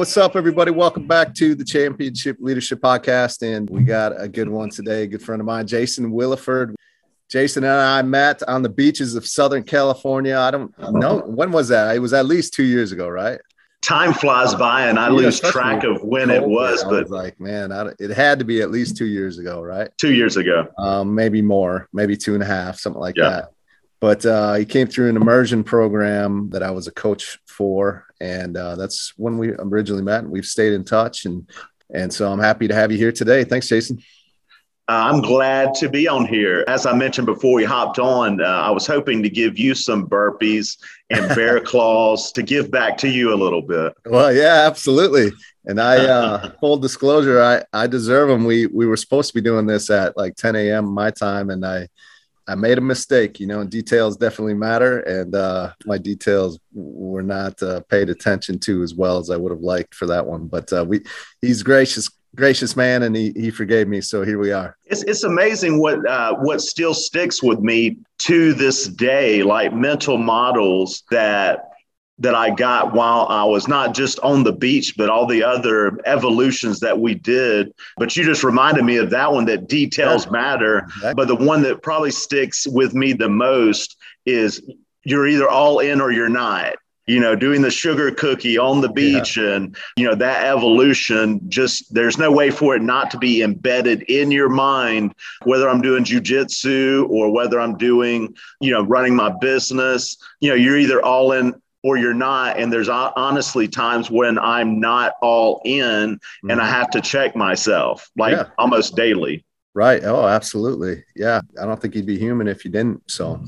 What's 0.00 0.16
up, 0.16 0.34
everybody? 0.34 0.70
Welcome 0.70 1.06
back 1.06 1.34
to 1.34 1.54
the 1.54 1.62
Championship 1.62 2.38
Leadership 2.40 2.80
Podcast. 2.80 3.42
And 3.42 3.68
we 3.68 3.82
got 3.82 4.18
a 4.18 4.28
good 4.28 4.48
one 4.48 4.70
today. 4.70 5.02
A 5.02 5.06
good 5.06 5.20
friend 5.22 5.42
of 5.42 5.46
mine, 5.46 5.66
Jason 5.66 6.10
Williford. 6.10 6.74
Jason 7.28 7.64
and 7.64 7.72
I 7.74 8.00
met 8.00 8.42
on 8.48 8.62
the 8.62 8.70
beaches 8.70 9.14
of 9.14 9.26
Southern 9.26 9.62
California. 9.62 10.38
I 10.38 10.50
don't 10.52 10.72
know. 10.78 11.18
When 11.26 11.52
was 11.52 11.68
that? 11.68 11.94
It 11.94 11.98
was 11.98 12.14
at 12.14 12.24
least 12.24 12.54
two 12.54 12.62
years 12.62 12.92
ago, 12.92 13.08
right? 13.10 13.38
time 13.82 14.14
flies 14.14 14.54
by 14.54 14.86
and 14.88 14.98
I 14.98 15.08
Yeah, 15.08 15.12
lose 15.16 15.38
track 15.38 15.84
of 15.84 16.02
when 16.02 16.30
it 16.30 16.42
was, 16.42 16.82
but 16.84 17.10
like, 17.10 17.38
man, 17.38 17.70
I, 17.70 17.90
it 17.98 18.08
had 18.10 18.38
to 18.38 18.46
be 18.46 18.62
at 18.62 18.70
least 18.70 18.96
two 18.96 19.04
years 19.06 19.38
ago, 19.38 19.60
right? 19.60 19.90
two 19.98 20.14
years 20.14 20.38
ago. 20.38 20.66
Um, 20.78 21.14
maybe 21.14 21.42
more, 21.42 21.88
maybe 21.92 22.16
two 22.16 22.32
and 22.32 22.42
a 22.42 22.46
half, 22.46 22.78
something 22.78 23.00
like 23.00 23.16
Yeah. 23.18 23.28
that. 23.28 23.48
But 24.00 24.24
uh, 24.24 24.54
he 24.54 24.64
came 24.64 24.86
through 24.86 25.10
an 25.10 25.16
immersion 25.16 25.62
program 25.62 26.48
that 26.52 26.62
I 26.62 26.70
was 26.70 26.86
a 26.88 26.90
coach 26.90 27.38
for, 27.46 28.06
and 28.20 28.56
uh, 28.56 28.76
that's 28.76 29.12
when 29.16 29.38
we 29.38 29.52
originally 29.58 30.02
met. 30.02 30.24
And 30.24 30.30
we've 30.30 30.46
stayed 30.46 30.72
in 30.72 30.84
touch, 30.84 31.24
and 31.24 31.48
and 31.92 32.12
so 32.12 32.30
I'm 32.30 32.40
happy 32.40 32.68
to 32.68 32.74
have 32.74 32.92
you 32.92 32.98
here 32.98 33.12
today. 33.12 33.44
Thanks, 33.44 33.68
Jason. 33.68 33.98
Uh, 34.90 35.08
I'm 35.12 35.20
glad 35.20 35.72
to 35.74 35.88
be 35.88 36.08
on 36.08 36.26
here. 36.26 36.64
As 36.66 36.84
I 36.84 36.92
mentioned 36.92 37.26
before 37.26 37.54
we 37.54 37.62
hopped 37.62 38.00
on, 38.00 38.40
uh, 38.40 38.44
I 38.44 38.70
was 38.70 38.88
hoping 38.88 39.22
to 39.22 39.30
give 39.30 39.56
you 39.56 39.72
some 39.72 40.08
burpees 40.08 40.78
and 41.10 41.28
bear 41.36 41.60
claws 41.64 42.32
to 42.32 42.42
give 42.42 42.72
back 42.72 42.98
to 42.98 43.08
you 43.08 43.32
a 43.32 43.36
little 43.36 43.62
bit. 43.62 43.92
Well, 44.04 44.32
yeah, 44.32 44.64
absolutely. 44.66 45.30
And 45.66 45.80
I, 45.80 46.06
uh, 46.06 46.50
full 46.60 46.76
disclosure, 46.76 47.40
I, 47.40 47.62
I 47.72 47.86
deserve 47.86 48.30
them. 48.30 48.44
We, 48.44 48.66
we 48.66 48.84
were 48.84 48.96
supposed 48.96 49.28
to 49.28 49.34
be 49.34 49.40
doing 49.40 49.64
this 49.64 49.90
at 49.90 50.16
like 50.16 50.34
10 50.34 50.56
a.m. 50.56 50.86
my 50.86 51.12
time, 51.12 51.50
and 51.50 51.64
I, 51.64 51.86
I 52.50 52.56
made 52.56 52.78
a 52.78 52.80
mistake, 52.80 53.38
you 53.38 53.46
know, 53.46 53.60
and 53.60 53.70
details 53.70 54.16
definitely 54.16 54.54
matter. 54.54 54.98
And 55.00 55.32
uh, 55.36 55.72
my 55.86 55.98
details 55.98 56.58
were 56.72 57.22
not 57.22 57.62
uh, 57.62 57.80
paid 57.88 58.10
attention 58.10 58.58
to 58.60 58.82
as 58.82 58.92
well 58.92 59.18
as 59.18 59.30
I 59.30 59.36
would 59.36 59.52
have 59.52 59.60
liked 59.60 59.94
for 59.94 60.06
that 60.06 60.26
one. 60.26 60.48
But 60.48 60.72
uh, 60.72 60.84
we, 60.84 61.02
he's 61.40 61.62
gracious, 61.62 62.10
gracious 62.34 62.74
man, 62.74 63.04
and 63.04 63.14
he, 63.14 63.32
he 63.36 63.52
forgave 63.52 63.86
me. 63.86 64.00
So 64.00 64.24
here 64.24 64.38
we 64.38 64.50
are. 64.50 64.76
It's, 64.86 65.04
it's 65.04 65.22
amazing 65.22 65.78
what 65.78 66.04
uh, 66.08 66.34
what 66.40 66.60
still 66.60 66.92
sticks 66.92 67.40
with 67.40 67.60
me 67.60 67.98
to 68.18 68.52
this 68.52 68.88
day, 68.88 69.44
like 69.44 69.72
mental 69.72 70.18
models 70.18 71.04
that 71.12 71.69
that 72.20 72.34
I 72.34 72.50
got 72.50 72.92
while 72.92 73.26
I 73.28 73.44
was 73.44 73.66
not 73.66 73.94
just 73.94 74.20
on 74.20 74.44
the 74.44 74.52
beach, 74.52 74.94
but 74.96 75.10
all 75.10 75.26
the 75.26 75.42
other 75.42 75.98
evolutions 76.06 76.80
that 76.80 77.00
we 77.00 77.14
did. 77.14 77.72
But 77.96 78.16
you 78.16 78.24
just 78.24 78.44
reminded 78.44 78.84
me 78.84 78.98
of 78.98 79.10
that 79.10 79.32
one 79.32 79.46
that 79.46 79.68
details 79.68 80.30
matter. 80.30 80.78
Exactly. 80.78 81.14
But 81.14 81.28
the 81.28 81.36
one 81.36 81.62
that 81.62 81.82
probably 81.82 82.10
sticks 82.10 82.66
with 82.66 82.94
me 82.94 83.14
the 83.14 83.28
most 83.28 83.96
is 84.26 84.62
you're 85.02 85.26
either 85.26 85.48
all 85.48 85.78
in 85.80 86.00
or 86.00 86.12
you're 86.12 86.28
not. 86.28 86.74
You 87.06 87.18
know, 87.18 87.34
doing 87.34 87.60
the 87.60 87.72
sugar 87.72 88.12
cookie 88.12 88.56
on 88.56 88.82
the 88.82 88.88
beach 88.88 89.36
and, 89.36 89.74
you 89.96 90.06
know, 90.06 90.14
that 90.14 90.46
evolution 90.46 91.40
just 91.48 91.92
there's 91.92 92.18
no 92.18 92.30
way 92.30 92.52
for 92.52 92.76
it 92.76 92.82
not 92.82 93.10
to 93.10 93.18
be 93.18 93.42
embedded 93.42 94.02
in 94.02 94.30
your 94.30 94.48
mind, 94.48 95.16
whether 95.42 95.68
I'm 95.68 95.80
doing 95.80 96.04
jujitsu 96.04 97.08
or 97.08 97.32
whether 97.32 97.58
I'm 97.58 97.76
doing, 97.76 98.36
you 98.60 98.70
know, 98.70 98.82
running 98.82 99.16
my 99.16 99.34
business. 99.40 100.18
You 100.38 100.50
know, 100.50 100.54
you're 100.54 100.78
either 100.78 101.02
all 101.02 101.32
in 101.32 101.60
or 101.82 101.96
you're 101.96 102.14
not. 102.14 102.58
And 102.58 102.72
there's 102.72 102.88
honestly 102.88 103.66
times 103.68 104.10
when 104.10 104.38
I'm 104.38 104.80
not 104.80 105.14
all 105.22 105.62
in 105.64 106.18
and 106.48 106.60
I 106.60 106.66
have 106.66 106.90
to 106.90 107.00
check 107.00 107.34
myself 107.34 108.10
like 108.16 108.32
Yeah. 108.32 108.46
almost 108.58 108.96
daily. 108.96 109.44
Right. 109.74 110.02
Oh, 110.04 110.26
absolutely. 110.26 111.04
Yeah. 111.14 111.40
I 111.60 111.64
don't 111.64 111.80
think 111.80 111.94
you'd 111.94 112.04
be 112.06 112.18
human 112.18 112.48
if 112.48 112.64
you 112.64 112.70
didn't. 112.70 113.08
So 113.10 113.42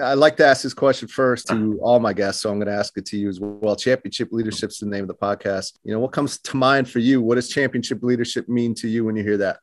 I'd 0.00 0.14
like 0.14 0.36
to 0.38 0.46
ask 0.46 0.62
this 0.62 0.74
question 0.74 1.08
first 1.08 1.48
to 1.48 1.78
all 1.82 2.00
my 2.00 2.12
guests. 2.12 2.42
So 2.42 2.50
I'm 2.50 2.56
going 2.58 2.66
to 2.68 2.74
ask 2.74 2.96
it 2.96 3.06
to 3.06 3.16
you 3.16 3.28
as 3.28 3.40
well. 3.40 3.74
Championship 3.76 4.28
leadership's 4.30 4.78
the 4.78 4.86
name 4.86 5.02
of 5.02 5.08
the 5.08 5.14
podcast. 5.14 5.72
You 5.84 5.92
know, 5.92 6.00
what 6.00 6.12
comes 6.12 6.38
to 6.38 6.56
mind 6.56 6.88
for 6.88 6.98
you? 6.98 7.20
What 7.22 7.36
does 7.36 7.48
championship 7.48 8.02
leadership 8.02 8.48
mean 8.48 8.74
to 8.76 8.88
you 8.88 9.04
when 9.04 9.16
you 9.16 9.22
hear 9.22 9.38
that? 9.38 9.58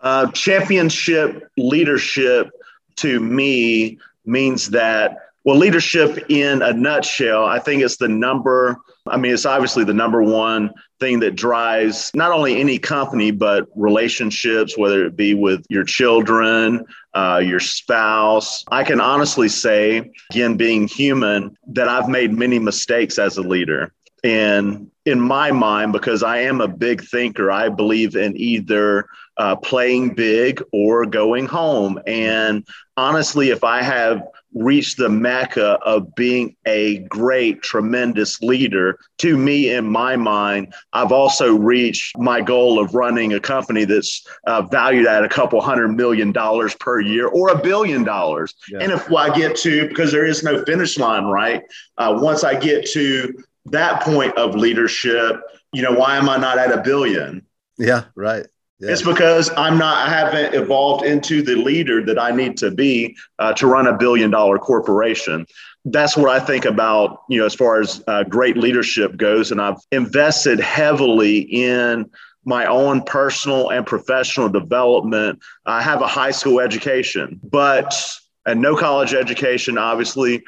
Uh, 0.00 0.30
championship 0.32 1.48
leadership 1.56 2.50
to 2.96 3.20
me 3.20 3.98
means 4.24 4.70
that, 4.70 5.16
well, 5.44 5.56
leadership 5.56 6.30
in 6.30 6.62
a 6.62 6.72
nutshell, 6.72 7.44
I 7.44 7.58
think 7.58 7.82
it's 7.82 7.96
the 7.96 8.08
number, 8.08 8.76
I 9.06 9.16
mean, 9.16 9.32
it's 9.32 9.46
obviously 9.46 9.84
the 9.84 9.94
number 9.94 10.22
one 10.22 10.70
thing 11.00 11.18
that 11.20 11.34
drives 11.34 12.12
not 12.14 12.30
only 12.30 12.60
any 12.60 12.78
company, 12.78 13.32
but 13.32 13.66
relationships, 13.74 14.78
whether 14.78 15.04
it 15.04 15.16
be 15.16 15.34
with 15.34 15.64
your 15.68 15.84
children, 15.84 16.84
uh, 17.14 17.42
your 17.44 17.60
spouse. 17.60 18.64
I 18.70 18.84
can 18.84 19.00
honestly 19.00 19.48
say, 19.48 20.12
again, 20.30 20.56
being 20.56 20.86
human, 20.86 21.56
that 21.68 21.88
I've 21.88 22.08
made 22.08 22.32
many 22.32 22.60
mistakes 22.60 23.18
as 23.18 23.36
a 23.36 23.42
leader. 23.42 23.92
And 24.24 24.90
in 25.04 25.20
my 25.20 25.50
mind, 25.50 25.92
because 25.92 26.22
I 26.22 26.38
am 26.38 26.60
a 26.60 26.68
big 26.68 27.02
thinker, 27.02 27.50
I 27.50 27.68
believe 27.68 28.14
in 28.14 28.36
either 28.36 29.08
uh, 29.36 29.56
playing 29.56 30.14
big 30.14 30.62
or 30.72 31.06
going 31.06 31.46
home. 31.46 31.98
And 32.06 32.66
honestly, 32.96 33.50
if 33.50 33.64
I 33.64 33.82
have 33.82 34.22
reached 34.54 34.98
the 34.98 35.08
mecca 35.08 35.78
of 35.84 36.14
being 36.14 36.54
a 36.66 36.98
great, 36.98 37.62
tremendous 37.62 38.40
leader, 38.42 38.98
to 39.18 39.36
me, 39.36 39.70
in 39.74 39.86
my 39.86 40.14
mind, 40.14 40.72
I've 40.92 41.10
also 41.10 41.56
reached 41.56 42.16
my 42.18 42.40
goal 42.40 42.78
of 42.78 42.94
running 42.94 43.32
a 43.32 43.40
company 43.40 43.84
that's 43.84 44.24
uh, 44.46 44.62
valued 44.62 45.06
at 45.06 45.24
a 45.24 45.28
couple 45.28 45.60
hundred 45.60 45.88
million 45.88 46.30
dollars 46.30 46.76
per 46.76 47.00
year 47.00 47.26
or 47.26 47.48
a 47.48 47.58
billion 47.60 48.04
dollars. 48.04 48.54
Yeah. 48.68 48.80
And 48.80 48.92
if 48.92 49.10
I 49.10 49.34
get 49.34 49.56
to, 49.56 49.88
because 49.88 50.12
there 50.12 50.26
is 50.26 50.44
no 50.44 50.64
finish 50.64 50.96
line, 50.98 51.24
right? 51.24 51.62
Uh, 51.96 52.18
once 52.20 52.44
I 52.44 52.56
get 52.56 52.86
to 52.90 53.32
that 53.66 54.02
point 54.02 54.36
of 54.36 54.54
leadership, 54.54 55.40
you 55.72 55.82
know, 55.82 55.92
why 55.92 56.16
am 56.16 56.28
I 56.28 56.36
not 56.36 56.58
at 56.58 56.72
a 56.72 56.82
billion? 56.82 57.46
Yeah. 57.78 58.04
Right. 58.14 58.46
Yeah. 58.80 58.90
It's 58.90 59.02
because 59.02 59.50
I'm 59.56 59.78
not, 59.78 60.08
I 60.08 60.10
haven't 60.10 60.54
evolved 60.54 61.04
into 61.04 61.42
the 61.42 61.54
leader 61.54 62.04
that 62.04 62.18
I 62.18 62.32
need 62.32 62.56
to 62.58 62.70
be 62.70 63.16
uh, 63.38 63.52
to 63.54 63.66
run 63.68 63.86
a 63.86 63.96
billion 63.96 64.30
dollar 64.30 64.58
corporation. 64.58 65.46
That's 65.84 66.16
what 66.16 66.28
I 66.28 66.44
think 66.44 66.64
about, 66.64 67.22
you 67.28 67.38
know, 67.38 67.46
as 67.46 67.54
far 67.54 67.80
as 67.80 68.02
uh, 68.08 68.24
great 68.24 68.56
leadership 68.56 69.16
goes. 69.16 69.52
And 69.52 69.60
I've 69.60 69.78
invested 69.92 70.58
heavily 70.58 71.40
in 71.40 72.10
my 72.44 72.66
own 72.66 73.02
personal 73.02 73.70
and 73.70 73.86
professional 73.86 74.48
development. 74.48 75.40
I 75.64 75.80
have 75.80 76.02
a 76.02 76.08
high 76.08 76.32
school 76.32 76.60
education, 76.60 77.38
but 77.44 77.94
and 78.46 78.60
no 78.60 78.74
college 78.74 79.14
education, 79.14 79.78
obviously, 79.78 80.42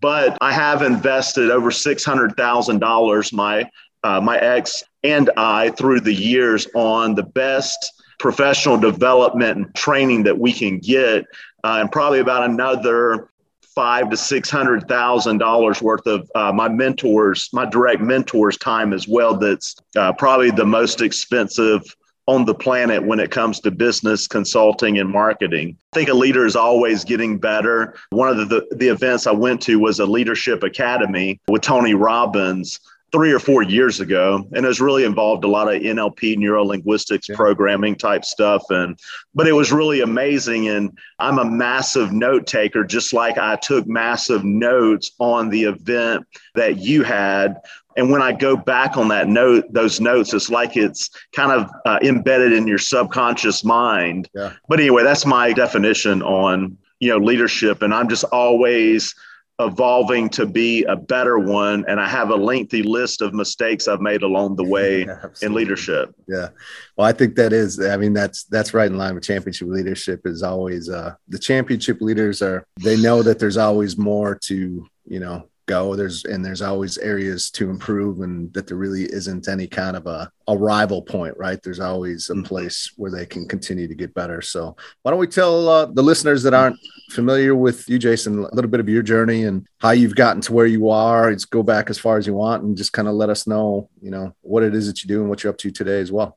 but 0.00 0.38
I 0.40 0.52
have 0.52 0.82
invested 0.82 1.50
over 1.50 1.70
six 1.70 2.04
hundred 2.04 2.36
thousand 2.36 2.78
dollars. 2.78 3.32
My 3.32 3.68
uh, 4.04 4.20
my 4.20 4.38
ex 4.38 4.84
and 5.02 5.30
I 5.36 5.70
through 5.70 6.00
the 6.00 6.14
years 6.14 6.66
on 6.74 7.14
the 7.14 7.22
best 7.22 7.92
professional 8.18 8.76
development 8.76 9.56
and 9.56 9.74
training 9.74 10.22
that 10.24 10.38
we 10.38 10.52
can 10.52 10.78
get, 10.78 11.24
uh, 11.64 11.78
and 11.80 11.90
probably 11.90 12.20
about 12.20 12.48
another 12.48 13.30
five 13.74 14.10
to 14.10 14.16
six 14.16 14.48
hundred 14.48 14.86
thousand 14.88 15.38
dollars 15.38 15.82
worth 15.82 16.06
of 16.06 16.30
uh, 16.34 16.52
my 16.52 16.68
mentors, 16.68 17.48
my 17.52 17.64
direct 17.64 18.00
mentors' 18.00 18.58
time 18.58 18.92
as 18.92 19.08
well. 19.08 19.36
That's 19.36 19.74
uh, 19.96 20.12
probably 20.12 20.50
the 20.50 20.66
most 20.66 21.00
expensive 21.00 21.82
on 22.30 22.44
the 22.44 22.54
planet 22.54 23.04
when 23.04 23.18
it 23.18 23.32
comes 23.32 23.58
to 23.58 23.72
business 23.72 24.28
consulting 24.28 24.98
and 24.98 25.10
marketing. 25.10 25.76
I 25.92 25.96
think 25.96 26.08
a 26.08 26.14
leader 26.14 26.46
is 26.46 26.54
always 26.54 27.02
getting 27.02 27.38
better. 27.38 27.96
One 28.10 28.28
of 28.28 28.36
the, 28.36 28.44
the, 28.44 28.76
the 28.76 28.88
events 28.88 29.26
I 29.26 29.32
went 29.32 29.60
to 29.62 29.80
was 29.80 29.98
a 29.98 30.06
leadership 30.06 30.62
academy 30.62 31.40
with 31.48 31.62
Tony 31.62 31.94
Robbins 31.94 32.78
three 33.10 33.32
or 33.32 33.40
four 33.40 33.64
years 33.64 33.98
ago 33.98 34.46
and 34.52 34.64
has 34.64 34.80
really 34.80 35.02
involved 35.02 35.42
a 35.42 35.48
lot 35.48 35.74
of 35.74 35.82
NLP 35.82 36.38
neuro 36.38 36.64
linguistics 36.64 37.28
yeah. 37.28 37.34
programming 37.34 37.96
type 37.96 38.24
stuff 38.24 38.62
and 38.70 38.96
but 39.34 39.48
it 39.48 39.52
was 39.52 39.72
really 39.72 40.00
amazing 40.00 40.68
and 40.68 40.96
I'm 41.18 41.40
a 41.40 41.44
massive 41.44 42.12
note 42.12 42.46
taker 42.46 42.84
just 42.84 43.12
like 43.12 43.38
I 43.38 43.56
took 43.56 43.88
massive 43.88 44.44
notes 44.44 45.10
on 45.18 45.48
the 45.48 45.64
event 45.64 46.24
that 46.54 46.78
you 46.78 47.02
had 47.02 47.56
and 48.00 48.10
when 48.10 48.22
I 48.22 48.32
go 48.32 48.56
back 48.56 48.96
on 48.96 49.08
that 49.08 49.28
note, 49.28 49.70
those 49.70 50.00
notes, 50.00 50.32
it's 50.32 50.48
like 50.48 50.74
it's 50.74 51.10
kind 51.32 51.52
of 51.52 51.70
uh, 51.84 51.98
embedded 52.02 52.54
in 52.54 52.66
your 52.66 52.78
subconscious 52.78 53.62
mind. 53.62 54.26
Yeah. 54.34 54.54
But 54.68 54.80
anyway, 54.80 55.02
that's 55.02 55.26
my 55.26 55.52
definition 55.52 56.22
on 56.22 56.78
you 56.98 57.10
know 57.10 57.18
leadership, 57.18 57.82
and 57.82 57.92
I'm 57.92 58.08
just 58.08 58.24
always 58.24 59.14
evolving 59.58 60.30
to 60.30 60.46
be 60.46 60.82
a 60.84 60.96
better 60.96 61.38
one. 61.38 61.84
And 61.88 62.00
I 62.00 62.08
have 62.08 62.30
a 62.30 62.36
lengthy 62.36 62.82
list 62.82 63.20
of 63.20 63.34
mistakes 63.34 63.86
I've 63.86 64.00
made 64.00 64.22
along 64.22 64.56
the 64.56 64.64
way 64.64 65.04
yeah, 65.04 65.26
in 65.42 65.52
leadership. 65.52 66.14
Yeah. 66.26 66.48
Well, 66.96 67.06
I 67.06 67.12
think 67.12 67.34
that 67.34 67.52
is, 67.52 67.78
I 67.78 67.98
mean, 67.98 68.14
that's, 68.14 68.44
that's 68.44 68.72
right 68.72 68.90
in 68.90 68.96
line 68.96 69.14
with 69.14 69.24
championship 69.24 69.68
leadership 69.68 70.22
is 70.24 70.42
always, 70.42 70.88
uh, 70.88 71.14
the 71.28 71.38
championship 71.38 72.00
leaders 72.00 72.40
are, 72.40 72.66
they 72.82 72.96
know 72.96 73.22
that 73.22 73.38
there's 73.38 73.58
always 73.58 73.98
more 73.98 74.34
to, 74.44 74.86
you 75.04 75.20
know, 75.20 75.49
go. 75.70 75.96
There's 75.96 76.24
and 76.24 76.44
there's 76.44 76.62
always 76.62 76.98
areas 76.98 77.50
to 77.52 77.70
improve, 77.70 78.20
and 78.20 78.52
that 78.54 78.66
there 78.66 78.76
really 78.76 79.04
isn't 79.04 79.48
any 79.48 79.66
kind 79.66 79.96
of 79.96 80.06
a, 80.06 80.30
a 80.48 80.56
rival 80.56 81.00
point, 81.02 81.34
right? 81.36 81.60
There's 81.62 81.80
always 81.80 82.28
a 82.28 82.34
mm-hmm. 82.34 82.42
place 82.42 82.92
where 82.96 83.10
they 83.10 83.26
can 83.26 83.46
continue 83.46 83.88
to 83.88 83.94
get 83.94 84.12
better. 84.14 84.42
So 84.42 84.76
why 85.02 85.10
don't 85.10 85.20
we 85.20 85.26
tell 85.26 85.68
uh, 85.68 85.86
the 85.86 86.02
listeners 86.02 86.42
that 86.42 86.54
aren't 86.54 86.78
familiar 87.10 87.54
with 87.54 87.88
you, 87.88 87.98
Jason, 87.98 88.38
a 88.38 88.54
little 88.54 88.70
bit 88.70 88.80
of 88.80 88.88
your 88.88 89.02
journey 89.02 89.44
and 89.44 89.66
how 89.78 89.92
you've 89.92 90.16
gotten 90.24 90.42
to 90.42 90.52
where 90.52 90.66
you 90.66 90.90
are. 90.90 91.30
Let's 91.30 91.44
go 91.44 91.62
back 91.62 91.90
as 91.90 91.98
far 91.98 92.18
as 92.18 92.26
you 92.26 92.34
want, 92.34 92.62
and 92.62 92.76
just 92.76 92.92
kind 92.92 93.08
of 93.08 93.14
let 93.14 93.30
us 93.30 93.46
know, 93.46 93.88
you 94.02 94.10
know, 94.10 94.34
what 94.42 94.62
it 94.62 94.74
is 94.74 94.86
that 94.88 95.02
you 95.02 95.08
do 95.08 95.20
and 95.20 95.28
what 95.30 95.42
you're 95.42 95.52
up 95.52 95.58
to 95.58 95.70
today 95.70 96.00
as 96.00 96.10
well. 96.10 96.36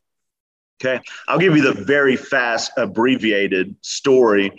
Okay. 0.83 1.00
I'll 1.27 1.39
give 1.39 1.56
you 1.56 1.63
the 1.63 1.83
very 1.83 2.18
fast, 2.18 2.71
abbreviated 2.77 3.75
story 3.81 4.51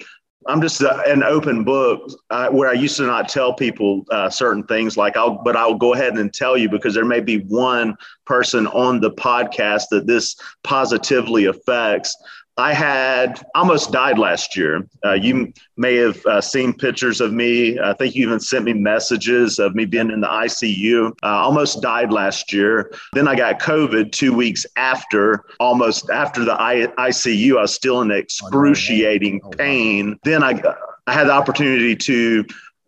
I'm 0.47 0.61
just 0.61 0.83
uh, 0.83 1.03
an 1.07 1.23
open 1.23 1.65
book 1.65 2.11
uh, 2.31 2.49
where 2.51 2.69
I 2.69 2.75
used 2.75 2.97
to 2.99 3.07
not 3.07 3.29
tell 3.29 3.55
people 3.55 4.05
uh, 4.11 4.29
certain 4.29 4.63
things 4.65 4.97
like 4.97 5.17
I'll, 5.17 5.43
but 5.43 5.57
I'll 5.57 5.75
go 5.75 5.95
ahead 5.95 6.19
and 6.19 6.33
tell 6.33 6.57
you 6.57 6.69
because 6.69 6.95
there 6.95 7.05
may 7.05 7.21
be 7.21 7.39
one 7.39 7.97
person 8.27 8.67
on 8.69 9.01
the 9.01 9.11
podcast 9.11 9.85
that 9.91 10.07
this 10.07 10.37
positively 10.63 11.47
affects. 11.47 12.17
I 12.57 12.73
had 12.73 13.45
almost 13.57 13.91
died 13.91 14.17
last 14.17 14.57
year. 14.57 14.87
Uh, 15.05 15.15
you 15.15 15.53
may 15.77 15.97
have 15.97 16.25
uh, 16.25 16.41
seen 16.41 16.73
pictures 16.73 17.21
of 17.21 17.33
me. 17.33 17.81
I 17.81 17.95
think 17.95 18.15
you 18.15 18.25
even 18.27 18.39
sent 18.39 18.65
me 18.65 18.73
messages 18.73 19.59
of 19.59 19.75
me 19.75 19.87
being 19.87 20.11
in 20.11 20.21
the 20.21 20.29
ICU. 20.29 21.11
Uh, 21.23 21.27
almost 21.27 21.83
died 21.83 22.13
last 22.13 22.53
year. 22.53 22.93
Then 23.13 23.27
I 23.27 23.35
got 23.35 23.59
COVID 23.59 24.13
two 24.13 24.33
weeks 24.33 24.65
after, 24.77 25.45
almost 25.59 26.11
after 26.11 26.45
the 26.45 26.55
I- 26.55 26.93
ICU. 26.97 27.59
I 27.59 27.63
was 27.63 27.75
still 27.75 28.03
in 28.03 28.13
excruciating 28.13 29.41
oh, 29.43 29.51
pain. 29.51 30.17
Then 30.23 30.45
I, 30.45 30.63
I 31.09 31.13
had 31.13 31.27
the 31.27 31.33
opportunity 31.33 31.97
to 31.97 32.45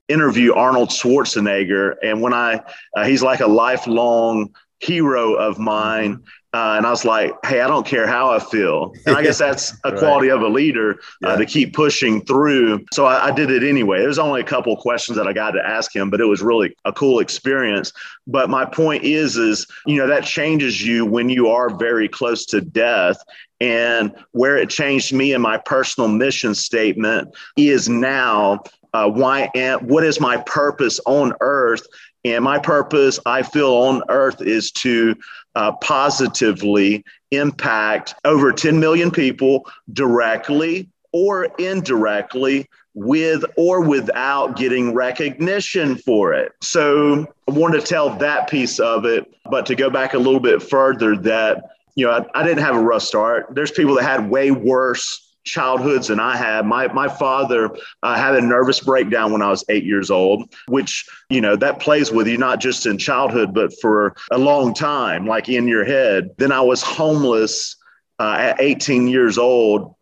interview 0.07 0.55
Arnold 0.55 0.91
Schwarzenegger. 0.91 1.97
And 2.05 2.23
when 2.23 2.33
I, 2.33 2.61
uh, 2.97 3.05
he's 3.05 3.23
like 3.23 3.41
a 3.41 3.49
lifelong 3.49 4.55
hero 4.81 5.35
of 5.35 5.59
mine. 5.59 6.23
Uh, 6.57 6.79
and 6.79 6.87
I 6.87 6.91
was 6.91 7.05
like, 7.05 7.35
hey, 7.45 7.61
I 7.61 7.67
don't 7.67 7.85
care 7.85 8.07
how 8.07 8.31
I 8.31 8.39
feel. 8.39 8.95
And 9.05 9.15
I 9.15 9.23
guess 9.23 9.37
that's 9.47 9.75
a 9.85 9.91
right. 9.91 9.99
quality 9.99 10.31
of 10.31 10.41
a 10.41 10.49
leader 10.49 10.93
uh, 11.23 11.31
yeah. 11.31 11.37
to 11.37 11.45
keep 11.45 11.75
pushing 11.75 12.25
through. 12.25 12.83
So 12.95 13.05
I, 13.05 13.27
I, 13.27 13.31
did 13.31 13.51
it 13.51 13.63
anyway. 13.63 13.99
There's 13.99 14.19
only 14.19 14.41
a 14.41 14.45
couple 14.45 14.73
of 14.73 14.79
questions 14.79 15.19
that 15.19 15.27
I 15.27 15.35
got 15.35 15.51
to 15.51 15.61
ask 15.61 15.95
him, 15.95 16.09
but 16.09 16.19
it 16.19 16.25
was 16.25 16.41
really 16.41 16.75
a 16.87 16.95
cool 16.95 17.21
experience. 17.21 17.93
But 18.27 18.49
my 18.49 18.65
point 18.65 19.05
is, 19.05 19.37
is, 19.37 19.67
you 19.85 19.99
know, 19.99 20.07
that 20.07 20.25
changes 20.25 20.83
you 20.83 21.05
when 21.05 21.29
you 21.29 21.49
are 21.49 21.77
very 21.77 22.09
close 22.09 22.47
to 22.47 22.63
death. 22.63 23.23
And 23.61 24.15
where 24.33 24.57
it 24.57 24.71
changed 24.71 25.13
me 25.13 25.35
in 25.35 25.43
my 25.43 25.59
personal 25.59 26.09
mission 26.09 26.55
statement 26.55 27.35
is 27.59 27.87
now 27.87 28.63
uh, 28.95 29.11
why 29.11 29.51
am, 29.55 29.81
what 29.87 30.05
is 30.05 30.21
my 30.21 30.39
purpose 30.39 31.01
on 31.05 31.35
earth 31.41 31.87
and 32.27 32.45
my 32.45 32.59
purpose, 32.59 33.21
I 33.25 33.43
feel, 33.43 33.73
on 33.75 34.03
earth 34.09 34.43
is 34.43 34.71
to 34.73 35.17
uh, 35.55 35.73
positively 35.73 37.05
impact 37.31 38.15
over 38.25 38.53
10 38.53 38.81
million 38.81 39.11
people 39.11 39.69
directly 39.93 40.89
or 41.13 41.45
indirectly 41.59 42.69
with 42.95 43.45
or 43.57 43.83
without 43.83 44.57
getting 44.57 44.95
recognition 44.95 45.97
for 45.97 46.33
it. 46.33 46.53
So 46.63 47.27
I 47.49 47.53
wanted 47.53 47.81
to 47.81 47.87
tell 47.87 48.11
that 48.17 48.49
piece 48.49 48.81
of 48.81 49.05
it, 49.05 49.33
but 49.51 49.67
to 49.67 49.75
go 49.75 49.91
back 49.91 50.15
a 50.15 50.19
little 50.19 50.41
bit 50.41 50.63
further, 50.63 51.17
that, 51.19 51.71
you 51.95 52.07
know, 52.07 52.13
I, 52.13 52.41
I 52.41 52.43
didn't 52.43 52.65
have 52.65 52.75
a 52.75 52.81
rough 52.81 53.03
start. 53.03 53.55
There's 53.55 53.71
people 53.71 53.95
that 53.97 54.05
had 54.05 54.31
way 54.31 54.51
worse 54.51 55.26
childhoods 55.47 56.09
than 56.09 56.21
I 56.21 56.37
had. 56.37 56.67
My 56.67 56.93
my 56.93 57.09
father 57.09 57.71
uh, 58.03 58.17
had 58.17 58.35
a 58.35 58.41
nervous 58.41 58.81
breakdown 58.81 59.33
when 59.33 59.41
I 59.41 59.49
was 59.49 59.65
eight 59.69 59.85
years 59.85 60.11
old, 60.11 60.55
which 60.69 61.07
you 61.31 61.41
know 61.41 61.57
that 61.57 61.81
plays 61.81 62.13
with 62.13 62.27
you 62.27 62.37
not 62.37 62.61
just 62.61 62.85
in 62.85 62.99
childhood 62.99 63.55
but 63.55 63.73
for 63.81 64.15
a 64.31 64.39
long 64.39 64.75
time, 64.75 65.27
like 65.27 65.49
in 65.49 65.67
your 65.67 65.85
head. 65.85 66.31
Then 66.37 66.53
I 66.53 66.61
was 66.61 66.83
homeless 66.83 67.77
uh, 68.19 68.37
at 68.39 68.61
18 68.61 69.09
years 69.09 69.39
old. 69.39 69.95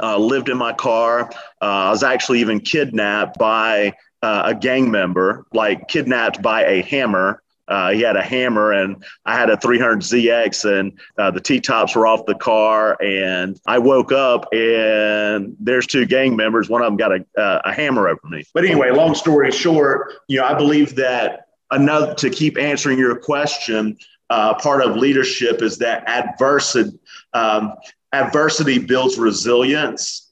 Uh, 0.00 0.16
lived 0.16 0.48
in 0.48 0.56
my 0.56 0.72
car. 0.72 1.28
Uh, 1.60 1.64
I 1.64 1.90
was 1.90 2.04
actually 2.04 2.38
even 2.38 2.60
kidnapped 2.60 3.36
by 3.36 3.94
uh, 4.22 4.42
a 4.44 4.54
gang 4.54 4.92
member, 4.92 5.44
like 5.52 5.88
kidnapped 5.88 6.40
by 6.40 6.64
a 6.66 6.82
hammer 6.82 7.42
uh, 7.68 7.90
he 7.90 8.00
had 8.00 8.16
a 8.16 8.22
hammer, 8.22 8.72
and 8.72 9.04
I 9.24 9.36
had 9.36 9.50
a 9.50 9.56
300ZX, 9.56 10.78
and 10.78 10.98
uh, 11.18 11.30
the 11.30 11.40
T 11.40 11.60
tops 11.60 11.94
were 11.94 12.06
off 12.06 12.26
the 12.26 12.34
car. 12.34 13.00
And 13.02 13.60
I 13.66 13.78
woke 13.78 14.10
up, 14.10 14.52
and 14.52 15.54
there's 15.60 15.86
two 15.86 16.06
gang 16.06 16.34
members. 16.34 16.68
One 16.68 16.82
of 16.82 16.86
them 16.86 16.96
got 16.96 17.12
a, 17.12 17.40
uh, 17.40 17.62
a 17.64 17.72
hammer 17.72 18.08
over 18.08 18.20
me. 18.24 18.44
But 18.54 18.64
anyway, 18.64 18.90
long 18.90 19.14
story 19.14 19.50
short, 19.50 20.14
you 20.28 20.38
know, 20.38 20.46
I 20.46 20.54
believe 20.54 20.94
that 20.96 21.48
another 21.70 22.14
to 22.14 22.30
keep 22.30 22.58
answering 22.58 22.98
your 22.98 23.16
question. 23.16 23.98
Uh, 24.30 24.52
part 24.54 24.82
of 24.82 24.96
leadership 24.96 25.62
is 25.62 25.78
that 25.78 26.06
adversity 26.06 26.98
um, 27.32 27.72
adversity 28.12 28.78
builds 28.78 29.18
resilience 29.18 30.27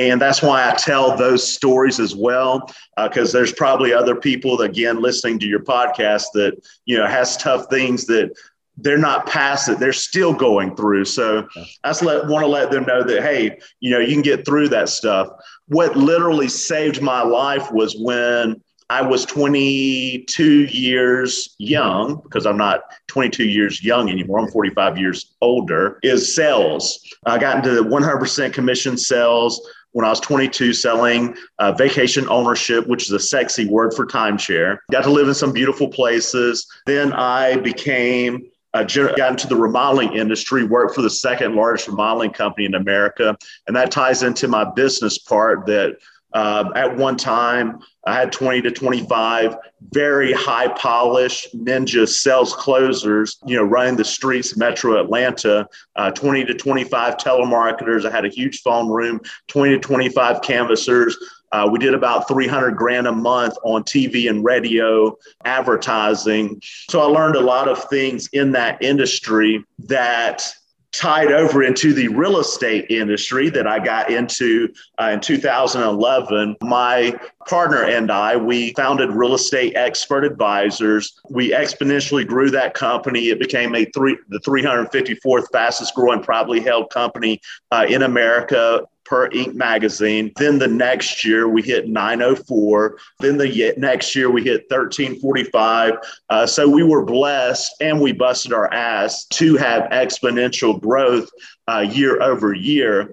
and 0.00 0.18
that's 0.20 0.40
why 0.40 0.66
I 0.66 0.74
tell 0.74 1.14
those 1.14 1.46
stories 1.46 2.00
as 2.00 2.16
well, 2.16 2.70
because 2.96 3.34
uh, 3.34 3.38
there's 3.38 3.52
probably 3.52 3.92
other 3.92 4.16
people, 4.16 4.62
again, 4.62 5.02
listening 5.02 5.38
to 5.40 5.46
your 5.46 5.60
podcast 5.60 6.24
that, 6.32 6.56
you 6.86 6.96
know, 6.96 7.06
has 7.06 7.36
tough 7.36 7.66
things 7.68 8.06
that 8.06 8.32
they're 8.78 8.96
not 8.96 9.26
past 9.26 9.68
it. 9.68 9.78
They're 9.78 9.92
still 9.92 10.32
going 10.32 10.74
through. 10.74 11.04
So 11.04 11.46
I 11.84 11.90
just 11.90 12.02
want 12.02 12.42
to 12.42 12.46
let 12.46 12.70
them 12.70 12.84
know 12.84 13.02
that, 13.02 13.22
hey, 13.22 13.58
you 13.80 13.90
know, 13.90 13.98
you 13.98 14.14
can 14.14 14.22
get 14.22 14.46
through 14.46 14.70
that 14.70 14.88
stuff. 14.88 15.28
What 15.68 15.96
literally 15.96 16.48
saved 16.48 17.02
my 17.02 17.20
life 17.20 17.70
was 17.70 17.94
when 17.98 18.62
I 18.88 19.02
was 19.02 19.26
22 19.26 20.64
years 20.64 21.54
young, 21.58 22.22
because 22.22 22.46
I'm 22.46 22.56
not 22.56 22.80
22 23.08 23.44
years 23.44 23.84
young 23.84 24.08
anymore. 24.08 24.38
I'm 24.38 24.50
45 24.50 24.96
years 24.96 25.36
older, 25.42 25.98
is 26.02 26.34
sales. 26.34 27.06
I 27.26 27.38
got 27.38 27.64
into 27.64 27.84
100% 27.84 28.52
commission 28.54 28.96
sales 28.96 29.60
when 29.92 30.06
I 30.06 30.10
was 30.10 30.20
22 30.20 30.72
selling 30.72 31.36
uh, 31.58 31.72
vacation 31.72 32.28
ownership, 32.28 32.86
which 32.86 33.04
is 33.04 33.12
a 33.12 33.18
sexy 33.18 33.68
word 33.68 33.94
for 33.94 34.06
timeshare. 34.06 34.78
Got 34.90 35.04
to 35.04 35.10
live 35.10 35.28
in 35.28 35.34
some 35.34 35.52
beautiful 35.52 35.88
places. 35.88 36.66
Then 36.86 37.12
I 37.12 37.56
became 37.56 38.50
uh, 38.72 38.84
got 38.84 39.32
into 39.32 39.48
the 39.48 39.56
remodeling 39.56 40.12
industry, 40.14 40.64
worked 40.64 40.94
for 40.94 41.02
the 41.02 41.10
second 41.10 41.56
largest 41.56 41.88
remodeling 41.88 42.30
company 42.30 42.66
in 42.66 42.74
America. 42.74 43.36
And 43.66 43.74
that 43.74 43.90
ties 43.90 44.22
into 44.22 44.46
my 44.46 44.64
business 44.64 45.18
part 45.18 45.66
that 45.66 45.96
uh, 46.32 46.70
at 46.74 46.96
one 46.96 47.16
time, 47.16 47.80
I 48.06 48.14
had 48.14 48.32
20 48.32 48.62
to 48.62 48.70
25 48.70 49.56
very 49.92 50.32
high 50.32 50.68
polished 50.68 51.54
ninja 51.56 52.08
sales 52.08 52.54
closers, 52.54 53.38
you 53.46 53.56
know, 53.56 53.64
running 53.64 53.96
the 53.96 54.04
streets, 54.04 54.56
Metro 54.56 55.00
Atlanta, 55.00 55.68
uh, 55.96 56.10
20 56.12 56.44
to 56.46 56.54
25 56.54 57.16
telemarketers. 57.16 58.06
I 58.06 58.10
had 58.10 58.24
a 58.24 58.28
huge 58.28 58.62
phone 58.62 58.88
room, 58.88 59.20
20 59.48 59.72
to 59.72 59.78
25 59.78 60.42
canvassers. 60.42 61.16
Uh, 61.52 61.68
we 61.70 61.78
did 61.78 61.94
about 61.94 62.28
300 62.28 62.76
grand 62.76 63.08
a 63.08 63.12
month 63.12 63.54
on 63.64 63.82
TV 63.82 64.30
and 64.30 64.44
radio 64.44 65.16
advertising. 65.44 66.60
So 66.88 67.00
I 67.00 67.06
learned 67.06 67.34
a 67.34 67.40
lot 67.40 67.68
of 67.68 67.82
things 67.84 68.28
in 68.28 68.52
that 68.52 68.80
industry 68.82 69.64
that 69.80 70.54
tied 70.92 71.30
over 71.30 71.62
into 71.62 71.92
the 71.92 72.08
real 72.08 72.38
estate 72.38 72.86
industry 72.90 73.48
that 73.50 73.66
I 73.66 73.78
got 73.78 74.10
into 74.10 74.72
uh, 75.00 75.10
in 75.12 75.20
2011. 75.20 76.56
My 76.62 77.14
partner 77.46 77.84
and 77.84 78.10
I, 78.10 78.36
we 78.36 78.72
founded 78.74 79.10
Real 79.10 79.34
Estate 79.34 79.74
Expert 79.76 80.24
Advisors. 80.24 81.20
We 81.28 81.52
exponentially 81.52 82.26
grew 82.26 82.50
that 82.50 82.74
company. 82.74 83.28
It 83.28 83.38
became 83.38 83.74
a 83.74 83.84
three, 83.86 84.18
the 84.28 84.40
354th 84.40 85.46
fastest 85.52 85.94
growing 85.94 86.22
privately 86.22 86.60
held 86.60 86.90
company 86.90 87.40
uh, 87.70 87.86
in 87.88 88.02
America 88.02 88.86
per 89.10 89.28
Inc. 89.30 89.54
magazine. 89.54 90.30
Then 90.36 90.60
the 90.60 90.68
next 90.68 91.24
year 91.24 91.48
we 91.48 91.62
hit 91.62 91.88
904. 91.88 92.96
Then 93.18 93.36
the 93.36 93.74
next 93.76 94.14
year 94.14 94.30
we 94.30 94.44
hit 94.44 94.66
1345. 94.70 95.94
Uh, 96.30 96.46
so 96.46 96.68
we 96.68 96.84
were 96.84 97.04
blessed 97.04 97.74
and 97.80 98.00
we 98.00 98.12
busted 98.12 98.52
our 98.52 98.72
ass 98.72 99.26
to 99.26 99.56
have 99.56 99.90
exponential 99.90 100.80
growth 100.80 101.28
uh, 101.66 101.80
year 101.80 102.22
over 102.22 102.54
year. 102.54 103.12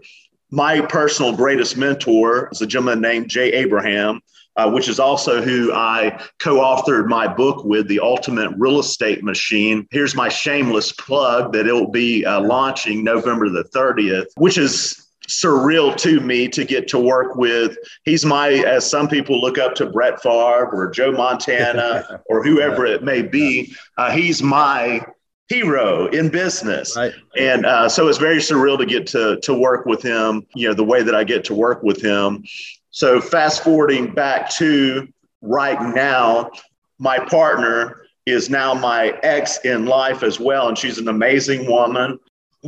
My 0.51 0.81
personal 0.81 1.35
greatest 1.35 1.75
mentor 1.75 2.49
is 2.51 2.61
a 2.61 2.67
gentleman 2.67 3.01
named 3.01 3.29
Jay 3.29 3.51
Abraham. 3.51 4.21
Uh, 4.55 4.67
which 4.67 4.89
is 4.89 4.99
also 4.99 5.39
who 5.39 5.71
I 5.71 6.19
co 6.39 6.55
authored 6.55 7.05
my 7.05 7.27
book 7.27 7.63
with, 7.63 7.87
The 7.87 7.99
Ultimate 7.99 8.51
Real 8.57 8.79
Estate 8.79 9.23
Machine. 9.23 9.85
Here's 9.91 10.15
my 10.15 10.29
shameless 10.29 10.91
plug 10.93 11.53
that 11.53 11.67
it 11.67 11.73
will 11.73 11.91
be 11.91 12.25
uh, 12.25 12.41
launching 12.41 13.03
November 13.03 13.49
the 13.49 13.65
30th, 13.65 14.25
which 14.35 14.57
is 14.57 15.06
surreal 15.29 15.95
to 15.97 16.19
me 16.19 16.47
to 16.49 16.63
get 16.63 16.87
to 16.89 16.99
work 16.99 17.35
with. 17.35 17.77
He's 18.03 18.25
my, 18.25 18.49
as 18.49 18.89
some 18.89 19.07
people 19.07 19.41
look 19.41 19.57
up 19.57 19.75
to 19.75 19.85
Brett 19.87 20.21
Favre 20.21 20.69
or 20.71 20.89
Joe 20.89 21.11
Montana 21.11 22.21
or 22.29 22.43
whoever 22.43 22.85
it 22.85 23.03
may 23.03 23.21
be. 23.21 23.73
Uh, 23.97 24.11
he's 24.11 24.41
my 24.41 25.05
hero 25.49 26.07
in 26.07 26.29
business. 26.29 26.95
Right. 26.95 27.13
And 27.37 27.65
uh, 27.65 27.89
so 27.89 28.07
it's 28.07 28.17
very 28.17 28.37
surreal 28.37 28.77
to 28.77 28.85
get 28.85 29.07
to, 29.07 29.39
to 29.41 29.53
work 29.53 29.85
with 29.85 30.01
him, 30.01 30.45
you 30.55 30.67
know, 30.67 30.73
the 30.73 30.83
way 30.83 31.03
that 31.03 31.15
I 31.15 31.23
get 31.23 31.43
to 31.45 31.53
work 31.53 31.83
with 31.83 32.01
him. 32.01 32.43
So 32.89 33.21
fast 33.21 33.63
forwarding 33.63 34.13
back 34.13 34.49
to 34.55 35.07
right 35.41 35.81
now, 35.93 36.51
my 36.99 37.19
partner 37.19 38.03
is 38.25 38.49
now 38.49 38.73
my 38.73 39.17
ex 39.23 39.59
in 39.63 39.85
life 39.85 40.23
as 40.23 40.39
well. 40.39 40.67
And 40.67 40.77
she's 40.77 40.97
an 40.97 41.07
amazing 41.07 41.67
woman 41.67 42.19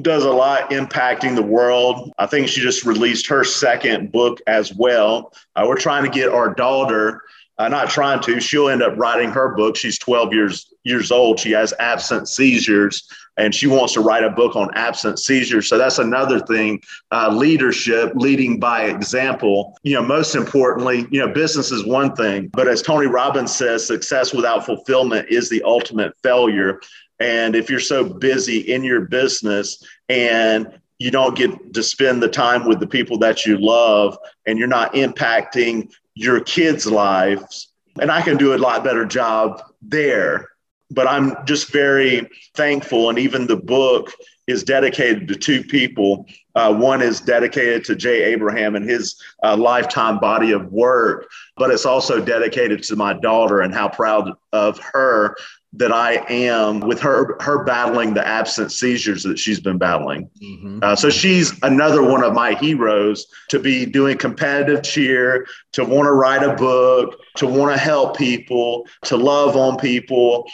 does 0.01 0.25
a 0.25 0.31
lot 0.31 0.69
impacting 0.71 1.35
the 1.35 1.43
world. 1.43 2.11
I 2.17 2.25
think 2.25 2.47
she 2.47 2.61
just 2.61 2.85
released 2.85 3.27
her 3.27 3.43
second 3.43 4.11
book 4.11 4.39
as 4.47 4.73
well. 4.73 5.33
Uh, 5.55 5.65
we're 5.67 5.77
trying 5.77 6.03
to 6.03 6.09
get 6.09 6.29
our 6.29 6.53
daughter, 6.53 7.21
uh, 7.57 7.67
not 7.67 7.89
trying 7.89 8.21
to, 8.21 8.39
she'll 8.39 8.69
end 8.69 8.81
up 8.81 8.97
writing 8.97 9.29
her 9.31 9.55
book. 9.55 9.75
She's 9.75 9.99
12 9.99 10.33
years 10.33 10.73
years 10.83 11.11
old. 11.11 11.39
She 11.39 11.51
has 11.51 11.73
absent 11.79 12.27
seizures 12.27 13.07
and 13.37 13.55
she 13.55 13.67
wants 13.67 13.93
to 13.93 14.01
write 14.01 14.23
a 14.23 14.29
book 14.29 14.55
on 14.55 14.69
absent 14.75 15.17
seizures. 15.17 15.67
So 15.67 15.77
that's 15.77 15.97
another 15.97 16.39
thing. 16.41 16.81
Uh, 17.11 17.33
leadership, 17.33 18.11
leading 18.15 18.59
by 18.59 18.83
example. 18.83 19.77
You 19.83 19.95
know, 19.95 20.03
most 20.03 20.35
importantly, 20.35 21.07
you 21.09 21.19
know, 21.19 21.33
business 21.33 21.71
is 21.71 21.85
one 21.85 22.15
thing, 22.15 22.47
but 22.47 22.67
as 22.67 22.81
Tony 22.81 23.07
Robbins 23.07 23.55
says, 23.55 23.87
success 23.87 24.33
without 24.33 24.65
fulfillment 24.65 25.29
is 25.29 25.49
the 25.49 25.63
ultimate 25.63 26.13
failure. 26.21 26.81
And 27.19 27.55
if 27.55 27.69
you're 27.69 27.79
so 27.79 28.03
busy 28.03 28.59
in 28.59 28.83
your 28.83 29.01
business 29.01 29.83
and 30.07 30.79
you 30.99 31.11
don't 31.11 31.37
get 31.37 31.73
to 31.73 31.83
spend 31.83 32.21
the 32.21 32.29
time 32.29 32.67
with 32.67 32.79
the 32.79 32.87
people 32.87 33.17
that 33.19 33.45
you 33.45 33.57
love 33.57 34.17
and 34.45 34.57
you're 34.57 34.67
not 34.67 34.93
impacting 34.93 35.91
your 36.15 36.41
kids' 36.41 36.85
lives, 36.85 37.71
and 37.99 38.11
I 38.11 38.21
can 38.21 38.37
do 38.37 38.53
a 38.53 38.57
lot 38.57 38.83
better 38.83 39.05
job 39.05 39.61
there. 39.81 40.49
But 40.91 41.07
I'm 41.07 41.45
just 41.45 41.71
very 41.71 42.29
thankful. 42.55 43.09
And 43.09 43.19
even 43.19 43.47
the 43.47 43.57
book 43.57 44.11
is 44.49 44.63
dedicated 44.63 45.27
to 45.27 45.35
two 45.35 45.63
people. 45.63 46.25
Uh, 46.55 46.73
one 46.73 47.01
is 47.01 47.21
dedicated 47.21 47.85
to 47.85 47.95
Jay 47.95 48.23
Abraham 48.33 48.75
and 48.75 48.89
his 48.89 49.21
uh, 49.43 49.55
lifetime 49.55 50.19
body 50.19 50.51
of 50.51 50.71
work, 50.71 51.29
but 51.55 51.69
it's 51.69 51.85
also 51.85 52.19
dedicated 52.19 52.81
to 52.83 52.95
my 52.95 53.13
daughter 53.13 53.61
and 53.61 53.73
how 53.73 53.87
proud 53.87 54.33
of 54.51 54.79
her 54.79 55.35
that 55.73 55.91
I 55.91 56.25
am 56.29 56.79
with 56.79 56.99
her 57.01 57.37
her 57.41 57.63
battling 57.63 58.15
the 58.15 58.27
absent 58.27 58.71
seizures 58.71 59.21
that 59.21 59.37
she's 59.37 59.59
been 59.59 59.77
battling. 59.77 60.27
Mm-hmm. 60.41 60.79
Uh, 60.81 60.95
so 60.95 61.11
she's 61.11 61.53
another 61.61 62.01
one 62.01 62.23
of 62.23 62.33
my 62.33 62.55
heroes 62.55 63.27
to 63.49 63.59
be 63.59 63.85
doing 63.85 64.17
competitive 64.17 64.81
cheer, 64.81 65.45
to 65.73 65.85
want 65.85 66.07
to 66.07 66.13
write 66.13 66.41
a 66.41 66.55
book, 66.55 67.19
to 67.35 67.45
want 67.45 67.71
to 67.71 67.77
help 67.77 68.17
people, 68.17 68.87
to 69.03 69.15
love 69.15 69.55
on 69.55 69.77
people. 69.77 70.49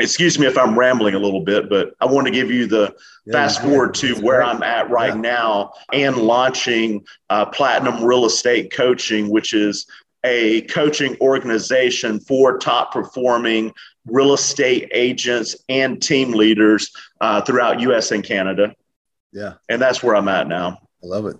Excuse 0.00 0.38
me 0.38 0.46
if 0.46 0.56
I'm 0.58 0.78
rambling 0.78 1.14
a 1.14 1.18
little 1.18 1.44
bit, 1.44 1.68
but 1.68 1.94
I 2.00 2.06
want 2.06 2.26
to 2.26 2.32
give 2.32 2.50
you 2.50 2.66
the 2.66 2.94
yeah, 3.26 3.32
fast 3.32 3.62
forward 3.62 3.94
to 3.94 4.14
where 4.20 4.42
great. 4.42 4.48
I'm 4.48 4.62
at 4.62 4.90
right 4.90 5.14
yeah. 5.14 5.20
now 5.20 5.72
and 5.92 6.16
launching 6.16 7.04
uh, 7.28 7.46
Platinum 7.46 8.02
Real 8.04 8.24
Estate 8.24 8.72
Coaching, 8.72 9.28
which 9.30 9.52
is 9.52 9.86
a 10.24 10.62
coaching 10.62 11.16
organization 11.20 12.20
for 12.20 12.58
top 12.58 12.92
performing 12.92 13.72
real 14.06 14.34
estate 14.34 14.88
agents 14.92 15.56
and 15.68 16.02
team 16.02 16.32
leaders 16.32 16.90
uh, 17.20 17.40
throughout 17.40 17.80
US 17.80 18.10
and 18.12 18.24
Canada. 18.24 18.74
Yeah. 19.32 19.54
And 19.68 19.80
that's 19.80 20.02
where 20.02 20.16
I'm 20.16 20.28
at 20.28 20.48
now. 20.48 20.78
I 21.02 21.06
love 21.06 21.26
it. 21.26 21.36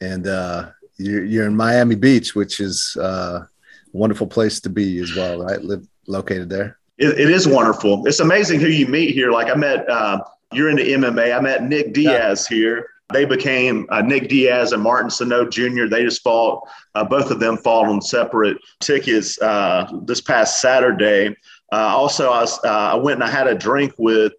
And 0.00 0.26
uh, 0.26 0.70
you're, 0.96 1.24
you're 1.24 1.46
in 1.46 1.56
Miami 1.56 1.94
Beach, 1.94 2.34
which 2.34 2.60
is 2.60 2.96
uh, 2.98 3.44
a 3.44 3.48
wonderful 3.92 4.26
place 4.26 4.60
to 4.60 4.70
be 4.70 4.98
as 4.98 5.14
well, 5.14 5.42
right? 5.42 5.62
Live 5.62 5.86
located 6.06 6.48
there. 6.48 6.78
It, 6.98 7.18
it 7.18 7.30
is 7.30 7.46
wonderful. 7.46 8.06
It's 8.06 8.20
amazing 8.20 8.60
who 8.60 8.68
you 8.68 8.86
meet 8.86 9.14
here. 9.14 9.30
Like 9.30 9.50
I 9.50 9.54
met, 9.54 9.88
uh, 9.88 10.22
you're 10.52 10.70
into 10.70 10.82
MMA. 10.82 11.36
I 11.36 11.40
met 11.40 11.64
Nick 11.64 11.92
Diaz 11.92 12.46
yeah. 12.50 12.56
here. 12.56 12.86
They 13.12 13.24
became 13.24 13.86
uh, 13.90 14.00
Nick 14.00 14.28
Diaz 14.28 14.72
and 14.72 14.82
Martin 14.82 15.10
Sano 15.10 15.46
Jr. 15.48 15.86
They 15.86 16.04
just 16.04 16.22
fought, 16.22 16.66
uh, 16.94 17.04
both 17.04 17.30
of 17.30 17.38
them 17.38 17.56
fought 17.58 17.86
on 17.86 18.00
separate 18.00 18.56
tickets 18.80 19.40
uh, 19.42 19.90
this 20.04 20.20
past 20.20 20.60
Saturday. 20.60 21.36
Uh, 21.72 21.76
also, 21.76 22.30
I, 22.30 22.40
was, 22.40 22.58
uh, 22.64 22.68
I 22.68 22.94
went 22.94 23.20
and 23.20 23.24
I 23.24 23.30
had 23.30 23.46
a 23.46 23.54
drink 23.54 23.92
with, 23.98 24.32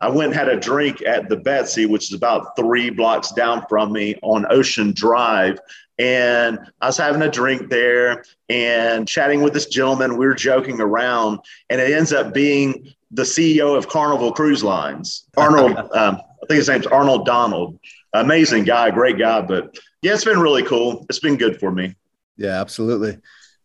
I 0.00 0.08
went 0.08 0.32
and 0.32 0.34
had 0.34 0.48
a 0.48 0.58
drink 0.58 1.02
at 1.02 1.28
the 1.28 1.36
Betsy, 1.36 1.86
which 1.86 2.04
is 2.04 2.14
about 2.14 2.56
three 2.56 2.90
blocks 2.90 3.32
down 3.32 3.64
from 3.68 3.92
me 3.92 4.16
on 4.22 4.46
Ocean 4.50 4.92
Drive. 4.92 5.58
And 5.98 6.58
I 6.80 6.86
was 6.86 6.96
having 6.96 7.20
a 7.20 7.30
drink 7.30 7.68
there 7.68 8.24
and 8.48 9.06
chatting 9.06 9.42
with 9.42 9.52
this 9.52 9.66
gentleman. 9.66 10.16
We 10.16 10.26
were 10.26 10.34
joking 10.34 10.80
around, 10.80 11.40
and 11.68 11.80
it 11.80 11.92
ends 11.92 12.12
up 12.14 12.32
being 12.32 12.94
the 13.10 13.22
CEO 13.22 13.76
of 13.76 13.88
Carnival 13.88 14.32
Cruise 14.32 14.64
Lines, 14.64 15.26
Arnold. 15.36 15.76
um, 15.92 16.16
I 16.42 16.46
think 16.46 16.56
his 16.58 16.68
name's 16.68 16.86
Arnold 16.86 17.26
Donald. 17.26 17.78
Amazing 18.14 18.64
guy, 18.64 18.90
great 18.90 19.18
guy. 19.18 19.42
But 19.42 19.78
yeah, 20.00 20.14
it's 20.14 20.24
been 20.24 20.40
really 20.40 20.62
cool. 20.62 21.04
It's 21.10 21.18
been 21.18 21.36
good 21.36 21.60
for 21.60 21.70
me. 21.70 21.94
Yeah, 22.38 22.58
absolutely. 22.58 23.18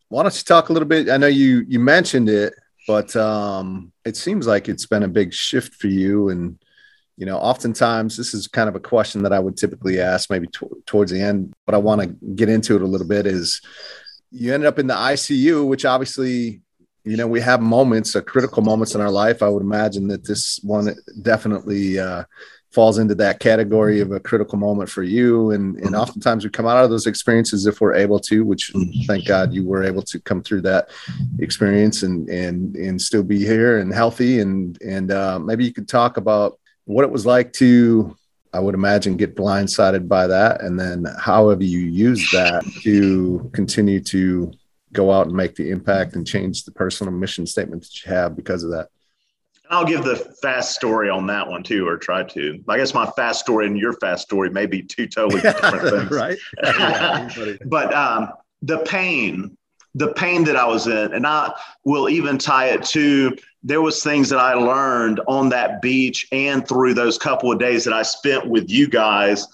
Why 0.09 0.23
don't 0.23 0.35
you 0.35 0.43
talk 0.43 0.67
a 0.67 0.73
little 0.73 0.87
bit? 0.87 1.09
I 1.09 1.15
know 1.15 1.27
you 1.27 1.63
you 1.67 1.79
mentioned 1.79 2.27
it 2.27 2.53
but 2.87 3.15
um, 3.15 3.91
it 4.05 4.15
seems 4.15 4.47
like 4.47 4.69
it's 4.69 4.85
been 4.85 5.03
a 5.03 5.07
big 5.07 5.33
shift 5.33 5.75
for 5.75 5.87
you. 5.87 6.29
And, 6.29 6.57
you 7.17 7.25
know, 7.25 7.37
oftentimes 7.37 8.17
this 8.17 8.33
is 8.33 8.47
kind 8.47 8.69
of 8.69 8.75
a 8.75 8.79
question 8.79 9.23
that 9.23 9.33
I 9.33 9.39
would 9.39 9.57
typically 9.57 9.99
ask 9.99 10.29
maybe 10.29 10.47
towards 10.85 11.11
the 11.11 11.21
end, 11.21 11.53
but 11.65 11.75
I 11.75 11.79
want 11.79 12.01
to 12.01 12.07
get 12.35 12.49
into 12.49 12.75
it 12.75 12.81
a 12.81 12.87
little 12.87 13.07
bit 13.07 13.25
is 13.25 13.61
you 14.31 14.53
ended 14.53 14.67
up 14.67 14.79
in 14.79 14.87
the 14.87 14.93
ICU, 14.93 15.67
which 15.67 15.85
obviously, 15.85 16.61
you 17.03 17.17
know, 17.17 17.27
we 17.27 17.41
have 17.41 17.61
moments, 17.61 18.15
uh, 18.15 18.21
critical 18.21 18.61
moments 18.61 18.95
in 18.95 19.01
our 19.01 19.11
life. 19.11 19.41
I 19.41 19.49
would 19.49 19.63
imagine 19.63 20.07
that 20.09 20.25
this 20.25 20.59
one 20.63 20.93
definitely 21.21 21.99
uh, 21.99 22.25
falls 22.75 22.97
into 22.99 23.15
that 23.15 23.39
category 23.39 24.01
of 24.01 24.11
a 24.11 24.19
critical 24.19 24.59
moment 24.59 24.89
for 24.89 25.01
you. 25.01 25.51
And, 25.51 25.77
and 25.77 25.85
mm-hmm. 25.85 25.95
oftentimes 25.95 26.43
we 26.43 26.49
come 26.49 26.67
out 26.67 26.83
of 26.83 26.89
those 26.89 27.07
experiences 27.07 27.65
if 27.65 27.79
we're 27.79 27.95
able 27.95 28.19
to, 28.19 28.43
which 28.43 28.73
mm-hmm. 28.73 29.03
thank 29.07 29.25
God 29.25 29.53
you 29.53 29.65
were 29.65 29.83
able 29.83 30.01
to 30.03 30.19
come 30.19 30.43
through 30.43 30.61
that 30.63 30.89
experience 31.39 32.03
and, 32.03 32.29
and, 32.29 32.75
and 32.75 33.01
still 33.01 33.23
be 33.23 33.39
here 33.39 33.79
and 33.79 33.93
healthy. 33.93 34.41
And, 34.41 34.77
and 34.81 35.09
uh, 35.09 35.39
maybe 35.39 35.63
you 35.63 35.73
could 35.73 35.87
talk 35.87 36.17
about 36.17 36.59
what 36.83 37.05
it 37.05 37.11
was 37.11 37.25
like 37.25 37.53
to, 37.53 38.15
I 38.53 38.59
would 38.59 38.75
imagine, 38.75 39.17
get 39.17 39.35
blindsided 39.35 40.07
by 40.07 40.27
that. 40.27 40.61
And 40.61 40.77
then 40.77 41.05
how 41.17 41.49
have 41.49 41.61
you 41.61 41.79
used 41.79 42.31
that 42.33 42.63
to 42.83 43.49
continue 43.53 44.01
to 44.01 44.51
go 44.91 45.11
out 45.11 45.27
and 45.27 45.35
make 45.35 45.55
the 45.55 45.71
impact 45.71 46.15
and 46.15 46.27
change 46.27 46.63
the 46.63 46.71
personal 46.71 47.13
mission 47.13 47.47
statement 47.47 47.83
that 47.83 48.05
you 48.05 48.11
have 48.11 48.35
because 48.35 48.63
of 48.63 48.71
that? 48.71 48.89
I'll 49.69 49.85
give 49.85 50.03
the 50.03 50.15
fast 50.41 50.75
story 50.75 51.09
on 51.09 51.27
that 51.27 51.47
one 51.47 51.63
too, 51.63 51.87
or 51.87 51.97
try 51.97 52.23
to. 52.23 52.63
I 52.67 52.77
guess 52.77 52.93
my 52.93 53.05
fast 53.11 53.39
story 53.39 53.65
and 53.67 53.77
your 53.77 53.93
fast 53.93 54.23
story 54.23 54.49
may 54.49 54.65
be 54.65 54.81
two 54.81 55.07
totally 55.07 55.41
different 55.41 56.09
things, 56.09 56.11
right? 56.11 57.59
but 57.65 57.93
um, 57.93 58.29
the 58.61 58.79
pain, 58.79 59.57
the 59.95 60.13
pain 60.13 60.43
that 60.45 60.55
I 60.55 60.65
was 60.65 60.87
in, 60.87 61.13
and 61.13 61.25
I 61.25 61.51
will 61.83 62.09
even 62.09 62.37
tie 62.37 62.67
it 62.67 62.83
to 62.85 63.35
there 63.65 63.81
was 63.81 64.03
things 64.03 64.29
that 64.29 64.37
I 64.39 64.53
learned 64.53 65.21
on 65.27 65.49
that 65.49 65.81
beach 65.81 66.27
and 66.31 66.67
through 66.67 66.93
those 66.93 67.17
couple 67.17 67.51
of 67.51 67.57
days 67.57 67.83
that 67.85 67.93
I 67.93 68.03
spent 68.03 68.47
with 68.47 68.69
you 68.69 68.87
guys 68.87 69.47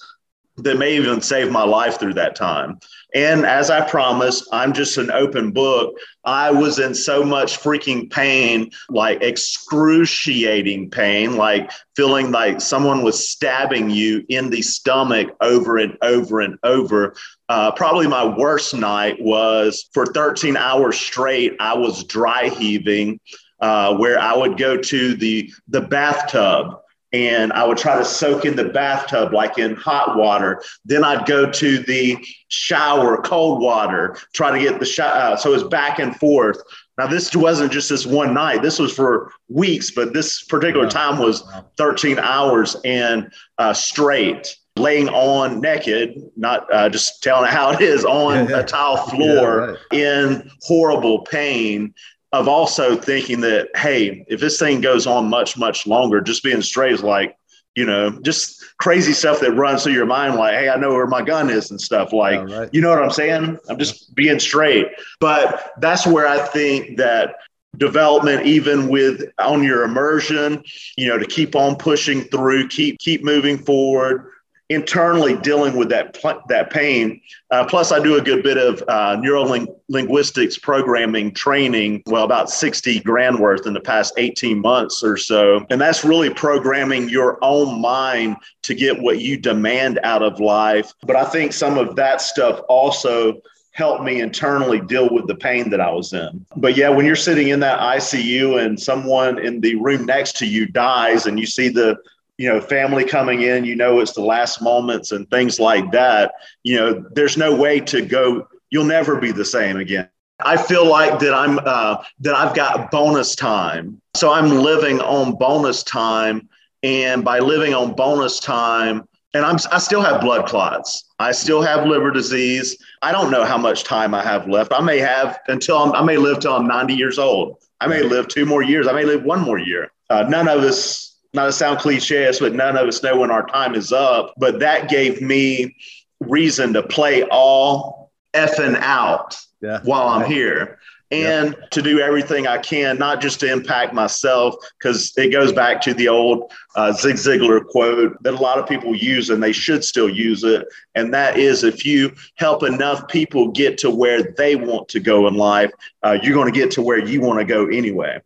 that 0.64 0.78
may 0.78 0.96
even 0.96 1.22
save 1.22 1.52
my 1.52 1.64
life 1.64 2.00
through 2.00 2.16
that 2.16 2.36
time. 2.36 2.80
And 3.14 3.46
as 3.46 3.70
I 3.70 3.82
promised, 3.82 4.48
I'm 4.54 4.72
just 4.72 4.98
an 4.98 5.12
open 5.12 5.52
book. 5.52 5.98
I 6.24 6.52
was 6.52 6.80
in 6.80 6.96
so 6.96 7.24
much 7.24 7.60
freaking 7.60 8.10
pain, 8.10 8.72
like 8.90 9.22
excruciating 9.22 10.92
pain, 10.92 11.36
like 11.36 11.72
feeling 11.96 12.32
like 12.32 12.62
someone 12.62 13.04
was 13.04 13.30
stabbing 13.30 13.90
you 13.90 14.24
in 14.30 14.50
the 14.50 14.62
stomach 14.62 15.36
over 15.42 15.78
and 15.78 15.98
over 16.02 16.40
and 16.40 16.58
over. 16.64 17.16
Uh, 17.50 17.72
probably 17.72 18.08
my 18.08 18.24
worst 18.24 18.74
night 18.74 19.22
was 19.22 19.90
for 19.94 20.06
13 20.06 20.56
hours 20.56 20.98
straight, 20.98 21.56
I 21.60 21.78
was 21.78 22.04
dry 22.06 22.50
heaving. 22.50 23.20
Uh, 23.60 23.96
where 23.96 24.20
I 24.20 24.36
would 24.36 24.58
go 24.58 24.76
to 24.76 25.14
the 25.14 25.54
the 25.68 25.82
bathtub 25.82 26.82
and 27.14 27.52
I 27.54 27.66
would 27.66 27.78
try 27.78 27.98
to 27.98 28.06
soak 28.06 28.46
in 28.46 28.56
the 28.56 28.66
bathtub 28.66 29.34
like 29.34 29.58
in 29.58 29.76
hot 29.76 30.18
water. 30.18 30.62
Then 30.86 31.04
I'd 31.04 31.26
go 31.26 31.50
to 31.50 31.80
the 31.80 32.18
shower, 32.48 33.22
cold 33.22 33.62
water, 33.62 34.18
try 34.34 34.52
to 34.52 34.64
get 34.64 34.80
the 34.80 34.86
shower. 34.86 35.34
Uh, 35.34 35.36
so 35.36 35.50
it 35.50 35.54
was 35.54 35.64
back 35.66 36.00
and 36.00 36.16
forth. 36.16 36.62
Now 36.98 37.08
this 37.08 37.36
wasn't 37.36 37.72
just 37.72 37.90
this 37.90 38.06
one 38.06 38.34
night. 38.34 38.62
This 38.62 38.80
was 38.80 38.94
for 38.94 39.32
weeks, 39.50 39.92
but 39.92 40.14
this 40.14 40.44
particular 40.44 40.90
time 40.90 41.20
was 41.20 41.44
13 41.78 42.20
hours 42.20 42.78
and 42.86 43.32
uh, 43.58 43.74
straight. 43.74 44.56
Laying 44.78 45.10
on 45.10 45.60
naked, 45.60 46.18
not 46.38 46.74
uh, 46.74 46.88
just 46.88 47.22
telling 47.22 47.52
how 47.52 47.72
it 47.72 47.82
is, 47.82 48.06
on 48.06 48.50
a 48.54 48.64
tile 48.64 48.96
floor 48.96 49.78
yeah, 49.92 50.00
right. 50.00 50.40
in 50.40 50.52
horrible 50.62 51.24
pain 51.24 51.94
of 52.34 52.48
also 52.48 52.96
thinking 52.96 53.42
that, 53.42 53.70
hey, 53.76 54.26
if 54.28 54.40
this 54.40 54.58
thing 54.58 54.82
goes 54.82 55.06
on 55.06 55.30
much, 55.30 55.58
much 55.58 55.86
longer, 55.86 56.22
just 56.22 56.44
being 56.44 56.62
straight 56.62 56.94
is 56.94 57.04
like, 57.04 57.36
you 57.76 57.86
know, 57.86 58.12
just 58.22 58.64
crazy 58.78 59.14
stuff 59.14 59.40
that 59.40 59.54
runs 59.54 59.84
through 59.84 59.94
your 59.94 60.06
mind, 60.06 60.36
like, 60.36 60.54
hey, 60.56 60.70
I 60.70 60.76
know 60.78 60.94
where 60.94 61.08
my 61.08 61.22
gun 61.22 61.50
is 61.50 61.72
and 61.72 61.80
stuff. 61.80 62.12
Like, 62.14 62.48
right. 62.50 62.70
you 62.74 62.82
know 62.82 62.90
what 62.90 63.02
I'm 63.02 63.12
saying? 63.12 63.58
I'm 63.70 63.78
just 63.78 64.14
being 64.16 64.40
straight. 64.40 64.88
But 65.20 65.72
that's 65.80 66.06
where 66.06 66.28
I 66.28 66.40
think 66.40 66.98
that 66.98 67.36
development 67.78 68.46
even 68.46 68.90
with 68.90 69.24
on 69.40 69.64
your 69.64 69.84
immersion 69.84 70.62
you 70.98 71.08
know 71.08 71.18
to 71.18 71.26
keep 71.26 71.56
on 71.56 71.74
pushing 71.74 72.22
through 72.26 72.68
keep 72.68 73.00
keep 73.00 73.24
moving 73.24 73.58
forward 73.58 74.31
internally 74.72 75.36
dealing 75.38 75.76
with 75.76 75.90
that 75.90 76.18
that 76.48 76.70
pain. 76.70 77.22
Uh, 77.50 77.66
plus, 77.66 77.92
I 77.92 78.02
do 78.02 78.18
a 78.18 78.22
good 78.22 78.44
bit 78.44 78.58
of 78.58 78.84
uh, 78.88 79.18
neuro 79.20 79.68
linguistics 79.90 80.58
programming 80.58 81.34
training. 81.34 82.04
Well, 82.06 82.24
about 82.24 82.50
sixty 82.50 83.00
grand 83.00 83.40
worth 83.40 83.66
in 83.68 83.74
the 83.74 83.82
past 83.82 84.14
eighteen 84.18 84.60
months 84.62 85.04
or 85.04 85.18
so, 85.18 85.66
and 85.70 85.80
that's 85.80 86.04
really 86.04 86.30
programming 86.30 87.10
your 87.10 87.38
own 87.42 87.82
mind 87.82 88.38
to 88.64 88.74
get 88.74 89.02
what 89.02 89.20
you 89.20 89.38
demand 89.38 90.00
out 90.04 90.24
of 90.24 90.40
life. 90.40 90.94
But 91.04 91.16
I 91.16 91.26
think 91.26 91.54
some 91.54 91.78
of 91.78 91.96
that 91.96 92.22
stuff 92.22 92.62
also 92.70 93.42
helped 93.74 94.04
me 94.04 94.20
internally 94.20 94.82
deal 94.82 95.10
with 95.10 95.28
the 95.28 95.36
pain 95.36 95.70
that 95.70 95.80
I 95.80 95.92
was 95.92 96.12
in. 96.12 96.46
But 96.58 96.76
yeah, 96.76 96.90
when 96.90 97.06
you're 97.06 97.16
sitting 97.16 97.50
in 97.50 97.62
that 97.62 97.80
ICU 97.80 98.64
and 98.64 98.78
someone 98.78 99.40
in 99.40 99.62
the 99.62 99.76
room 99.76 100.06
next 100.06 100.38
to 100.38 100.46
you 100.46 100.66
dies 100.68 101.26
and 101.26 101.40
you 101.40 101.46
see 101.46 101.70
the 101.70 101.98
you 102.38 102.50
know, 102.50 102.60
family 102.60 103.04
coming 103.04 103.42
in, 103.42 103.66
you 103.66 103.76
know, 103.76 104.00
it's 104.00 104.14
the 104.14 104.22
last 104.22 104.62
moments 104.62 105.12
and 105.12 105.30
things 105.30 105.60
like 105.60 105.92
that. 105.92 106.34
You 106.64 106.78
know, 106.78 107.06
there's 107.12 107.38
no 107.38 107.56
way 107.56 107.80
to 107.82 108.04
go. 108.04 108.48
You'll 108.70 108.86
never 108.86 109.18
be 109.18 109.32
the 109.32 109.46
same 109.46 109.78
again. 109.78 110.10
I 110.44 110.58
feel 110.58 110.88
like 110.88 111.20
that 111.20 111.34
I'm 111.34 111.60
uh, 111.64 112.04
that 112.22 112.34
I've 112.36 112.56
got 112.56 112.90
bonus 112.90 113.36
time, 113.36 114.02
so 114.16 114.32
I'm 114.32 114.50
living 114.50 115.00
on 115.00 115.36
bonus 115.36 115.84
time, 115.84 116.50
and 116.84 117.24
by 117.24 117.40
living 117.40 117.74
on 117.74 117.94
bonus 117.94 118.40
time, 118.40 119.08
and 119.34 119.46
I'm 119.46 119.58
I 119.72 119.78
still 119.78 120.02
have 120.02 120.22
blood 120.22 120.48
clots. 120.48 121.06
I 121.20 121.32
still 121.32 121.62
have 121.62 121.86
liver 121.86 122.12
disease. 122.12 122.78
I 123.02 123.12
don't 123.12 123.30
know 123.30 123.46
how 123.46 123.58
much 123.58 123.84
time 123.84 124.16
I 124.16 124.24
have 124.24 124.48
left. 124.48 124.74
I 124.74 124.82
may 124.82 124.98
have 124.98 125.40
until 125.48 125.78
I'm, 125.78 125.92
i 125.94 126.02
may 126.02 126.18
live 126.18 126.40
till 126.40 126.56
I'm 126.56 126.68
90 126.68 126.96
years 126.96 127.20
old. 127.20 127.58
I 127.80 127.88
may 127.88 128.02
live 128.02 128.28
two 128.28 128.46
more 128.46 128.64
years. 128.64 128.88
I 128.88 128.94
may 128.94 129.06
live 129.06 129.24
one 129.24 129.42
more 129.42 129.60
year. 129.60 129.92
Uh, 130.10 130.24
none 130.24 130.48
of 130.48 130.64
us 130.64 131.11
not 131.34 131.46
to 131.46 131.52
sound 131.52 131.80
cliche, 131.80 132.32
but 132.40 132.54
none 132.54 132.78
of 132.78 132.88
us 132.88 133.02
know 133.04 133.20
when 133.20 133.32
our 133.32 133.46
time 133.46 133.76
is 133.76 133.92
up. 133.92 134.34
But 134.38 134.60
that 134.60 134.90
gave 134.90 135.22
me 135.22 135.76
reason 136.20 136.74
to 136.74 136.84
play 136.84 137.24
all 137.24 138.12
effing 138.34 138.78
out 138.80 139.38
yeah. 139.62 139.80
while 139.84 140.08
I'm 140.08 140.26
here 140.26 140.80
and 141.12 141.58
to 141.72 141.82
do 141.82 142.00
everything 142.00 142.48
I 142.48 142.58
can, 142.58 142.98
not 142.98 143.22
just 143.22 143.42
to 143.42 143.52
impact 143.52 143.94
myself, 143.94 144.56
because 144.80 145.12
it 145.18 145.32
goes 145.32 145.52
back 145.52 145.82
to 145.82 145.94
the 145.94 146.08
old 146.08 146.54
uh, 146.76 146.94
Zig 146.94 147.16
Ziglar 147.16 147.66
quote 147.68 148.16
that 148.24 148.34
a 148.34 148.38
lot 148.38 148.58
of 148.58 148.68
people 148.68 148.96
use 148.96 149.30
and 149.30 149.44
they 149.44 149.52
should 149.52 149.84
still 149.84 150.10
use 150.10 150.44
it. 150.46 150.66
And 150.96 151.14
that 151.14 151.38
is 151.38 151.66
if 151.66 151.86
you 151.86 152.14
help 152.36 152.64
enough 152.64 153.08
people 153.10 153.50
get 153.50 153.78
to 153.80 153.92
where 153.92 154.24
they 154.38 154.56
want 154.56 154.88
to 154.90 155.02
go 155.02 155.28
in 155.28 155.36
life, 155.36 155.72
uh, 156.04 156.18
you're 156.24 156.34
going 156.34 156.52
to 156.52 156.58
get 156.58 156.72
to 156.72 156.82
where 156.82 157.06
you 157.06 157.20
want 157.20 157.40
to 157.40 157.46
go 157.46 157.68
anyway. 157.68 158.22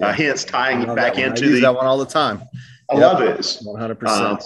Uh, 0.00 0.12
hence 0.12 0.44
tying 0.44 0.82
it 0.82 0.94
back 0.96 1.18
into 1.18 1.50
the 1.50 1.60
that 1.60 1.74
one 1.74 1.86
all 1.86 1.98
the 1.98 2.06
time. 2.06 2.42
I 2.90 2.94
yep. 2.94 3.02
love 3.02 3.22
it. 3.22 3.38
100%. 3.38 4.08
Um, 4.08 4.38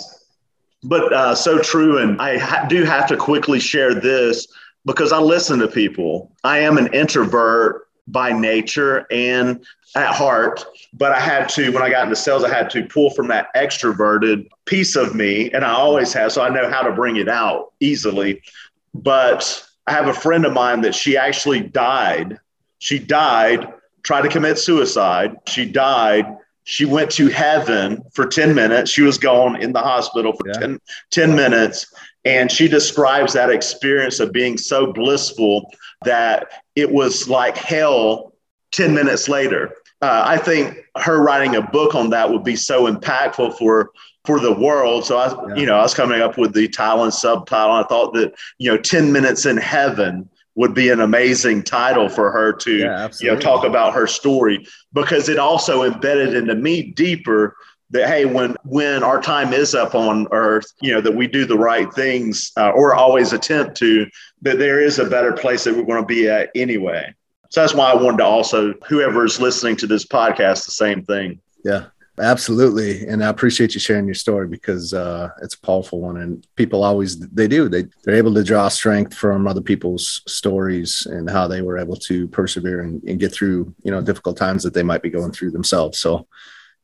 but 0.85 1.13
uh, 1.13 1.35
so 1.35 1.59
true. 1.59 1.99
And 1.99 2.21
I 2.21 2.39
ha- 2.39 2.67
do 2.69 2.85
have 2.85 3.07
to 3.09 3.17
quickly 3.17 3.59
share 3.59 3.95
this 3.95 4.47
because 4.85 5.13
I 5.13 5.19
listen 5.19 5.59
to 5.61 5.69
people. 5.69 6.33
I 6.45 6.59
am 6.59 6.79
an 6.79 6.93
introvert 6.93 7.89
by 8.07 8.33
nature 8.33 9.07
and 9.11 9.65
at 9.97 10.15
heart, 10.15 10.65
but 10.93 11.13
I 11.13 11.21
had 11.21 11.49
to, 11.51 11.71
when 11.73 11.83
I 11.83 11.91
got 11.91 12.05
into 12.05 12.17
sales, 12.17 12.45
I 12.45 12.49
had 12.49 12.71
to 12.71 12.85
pull 12.87 13.11
from 13.11 13.29
that 13.29 13.49
extroverted 13.55 14.49
piece 14.67 14.97
of 14.97 15.15
me. 15.15 15.51
And 15.51 15.65
I 15.65 15.73
always 15.73 16.13
have. 16.13 16.33
So 16.33 16.43
I 16.43 16.49
know 16.49 16.71
how 16.71 16.83
to 16.83 16.93
bring 16.93 17.17
it 17.17 17.29
out 17.29 17.73
easily. 17.81 18.43
But 18.95 19.67
I 19.87 19.93
have 19.93 20.09
a 20.09 20.15
friend 20.15 20.45
of 20.45 20.53
mine 20.53 20.83
that 20.83 20.95
she 20.95 21.17
actually 21.17 21.61
died. 21.61 22.39
She 22.79 22.99
died 22.99 23.73
tried 24.03 24.23
to 24.23 24.29
commit 24.29 24.59
suicide. 24.59 25.37
She 25.47 25.71
died. 25.71 26.27
She 26.65 26.85
went 26.85 27.11
to 27.13 27.29
heaven 27.29 28.03
for 28.13 28.27
10 28.27 28.55
minutes. 28.55 28.91
She 28.91 29.03
was 29.03 29.17
gone 29.17 29.57
in 29.57 29.73
the 29.73 29.81
hospital 29.81 30.33
for 30.35 30.49
yeah. 30.49 30.61
10, 30.61 30.81
10 31.11 31.35
minutes. 31.35 31.93
And 32.25 32.53
she 32.53 32.69
describes 32.69 33.33
that 33.33 33.49
experience 33.49 34.21
of 34.21 34.33
being 34.33 34.59
so 34.59 34.93
blissful 34.93 35.73
that 36.05 36.47
it 36.77 36.93
was 36.93 37.29
like 37.29 37.57
hell 37.57 38.35
10 38.73 38.95
minutes 38.95 39.29
later. 39.29 39.75
Uh, 40.03 40.23
I 40.27 40.37
think 40.37 40.77
her 40.97 41.23
writing 41.23 41.57
a 41.57 41.63
book 41.63 41.95
on 41.95 42.11
that 42.11 42.31
would 42.31 42.45
be 42.45 42.57
so 42.57 42.93
impactful 42.93 43.57
for 43.59 43.91
for 44.25 44.39
the 44.39 44.53
world. 44.53 45.07
So 45.07 45.17
I, 45.17 45.29
yeah. 45.49 45.55
you 45.55 45.67
know, 45.67 45.79
I 45.79 45.83
was 45.83 45.95
coming 45.95 46.21
up 46.21 46.37
with 46.37 46.53
the 46.53 46.69
title 46.69 47.05
and 47.05 47.15
subtitle. 47.15 47.73
I 47.73 47.85
thought 47.85 48.13
that 48.13 48.35
you 48.59 48.71
know, 48.71 48.77
10 48.77 49.11
minutes 49.11 49.47
in 49.47 49.57
heaven 49.57 50.29
would 50.59 50.75
be 50.75 50.91
an 50.91 51.01
amazing 51.01 51.63
title 51.63 52.09
for 52.09 52.33
her 52.33 52.53
to 52.53 52.79
yeah, 52.79 53.09
you 53.21 53.29
know 53.29 53.39
talk 53.39 53.65
about 53.65 53.95
her 53.95 54.09
story 54.09 54.67
because 54.93 55.29
it 55.29 55.39
also 55.39 55.85
embedded 55.85 56.35
into 56.35 56.53
me 56.57 56.83
deeper 56.83 57.57
that 57.91 58.09
hey 58.09 58.25
when 58.25 58.57
when 58.65 59.05
our 59.05 59.23
time 59.23 59.53
is 59.53 59.73
up 59.73 59.95
on 59.95 60.27
earth 60.33 60.67
you 60.81 60.93
know 60.93 61.01
that 61.01 61.15
we 61.15 61.29
do 61.29 61.47
the 61.47 61.57
right 61.57 61.95
things 61.95 62.51
uh, 62.57 62.71
or 62.71 62.93
always 62.93 63.33
attempt 63.33 63.77
to 63.77 64.05
that 64.43 64.59
there 64.59 64.81
is 64.81 64.99
a 64.99 65.09
better 65.09 65.33
place 65.33 65.63
that 65.63 65.77
we're 65.77 65.85
going 65.85 66.03
to 66.03 66.07
be 66.07 66.29
at 66.29 66.51
anyway. 66.57 67.15
So 67.51 67.61
that's 67.61 67.73
why 67.73 67.93
i 67.93 67.95
wanted 67.95 68.19
to 68.19 68.25
also 68.25 68.75
whoever 68.89 69.25
is 69.25 69.41
listening 69.41 69.77
to 69.77 69.87
this 69.87 70.05
podcast 70.05 70.65
the 70.65 70.73
same 70.73 71.05
thing. 71.05 71.41
Yeah 71.65 71.85
Absolutely. 72.21 73.07
And 73.07 73.23
I 73.23 73.29
appreciate 73.29 73.75
you 73.75 73.81
sharing 73.81 74.07
your 74.07 74.15
story 74.15 74.49
because 74.49 74.93
uh, 74.93 75.29
it's 75.43 75.55
a 75.55 75.61
powerful 75.61 76.01
one. 76.01 76.17
And 76.17 76.47
people 76.57 76.83
always, 76.83 77.19
they 77.19 77.47
do, 77.47 77.69
they, 77.69 77.85
they're 78.03 78.17
able 78.17 78.35
to 78.35 78.43
draw 78.43 78.69
strength 78.69 79.15
from 79.15 79.47
other 79.47 79.61
people's 79.61 80.23
stories 80.27 81.07
and 81.07 81.31
how 81.31 81.47
they 81.47 81.63
were 81.63 81.79
able 81.79 81.97
to 81.97 82.27
persevere 82.29 82.83
and, 82.83 83.03
and 83.05 83.21
get 83.21 83.33
through, 83.33 83.75
you 83.83 83.91
know, 83.91 84.01
difficult 84.01 84.37
times 84.37 84.63
that 84.65 84.75
they 84.75 84.83
might 84.83 85.03
be 85.03 85.11
going 85.11 85.33
through 85.33 85.53
themselves. 85.53 85.99
So 85.99 86.27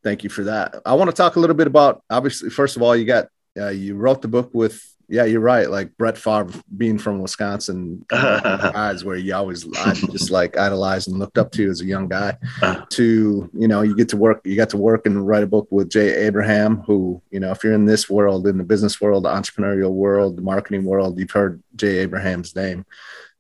thank 0.03 0.23
you 0.23 0.31
for 0.31 0.45
that. 0.45 0.77
I 0.87 0.95
want 0.95 1.11
to 1.11 1.17
talk 1.17 1.37
a 1.37 1.41
little 1.41 1.57
bit 1.57 1.67
about, 1.67 2.03
obviously, 2.11 2.51
first 2.51 2.77
of 2.77 2.83
all, 2.83 2.95
you 2.95 3.05
got, 3.05 3.29
uh, 3.59 3.69
you 3.71 3.97
wrote 3.97 4.23
the 4.23 4.29
book 4.29 4.51
with 4.53 4.94
yeah, 5.09 5.25
you're 5.25 5.41
right. 5.41 5.71
Like 5.71 5.97
Brett 5.97 6.17
Favre 6.17 6.51
being 6.77 6.99
from 6.99 7.21
Wisconsin, 7.21 8.05
guys 8.11 9.05
where 9.05 9.17
you 9.17 9.35
always 9.35 9.67
I 9.79 9.93
just 9.95 10.31
like 10.31 10.57
idolized 10.57 11.09
and 11.09 11.19
looked 11.19 11.39
up 11.39 11.53
to 11.53 11.71
as 11.71 11.81
a 11.81 11.85
young 11.85 12.09
guy. 12.09 12.37
Uh-huh. 12.63 12.85
To 12.91 13.51
you 13.53 13.69
know, 13.69 13.83
you 13.83 13.97
get 13.97 14.09
to 14.11 14.17
work, 14.17 14.41
you 14.45 14.57
got 14.57 14.71
to 14.71 14.77
work 14.77 15.07
and 15.07 15.27
write 15.27 15.43
a 15.43 15.47
book 15.47 15.69
with 15.71 15.91
Jay 15.91 16.27
Abraham, 16.27 16.79
who 16.79 17.21
you 17.31 17.41
know, 17.41 17.51
if 17.51 17.63
you're 17.65 17.75
in 17.75 17.85
this 17.85 18.09
world, 18.09 18.47
in 18.47 18.59
the 18.59 18.65
business 18.65 19.01
world, 19.01 19.25
the 19.25 19.31
entrepreneurial 19.31 19.93
world, 19.93 20.37
the 20.37 20.43
marketing 20.43 20.85
world, 20.85 21.19
you've 21.19 21.31
heard 21.31 21.63
Jay 21.77 21.99
Abraham's 21.99 22.55
name. 22.55 22.85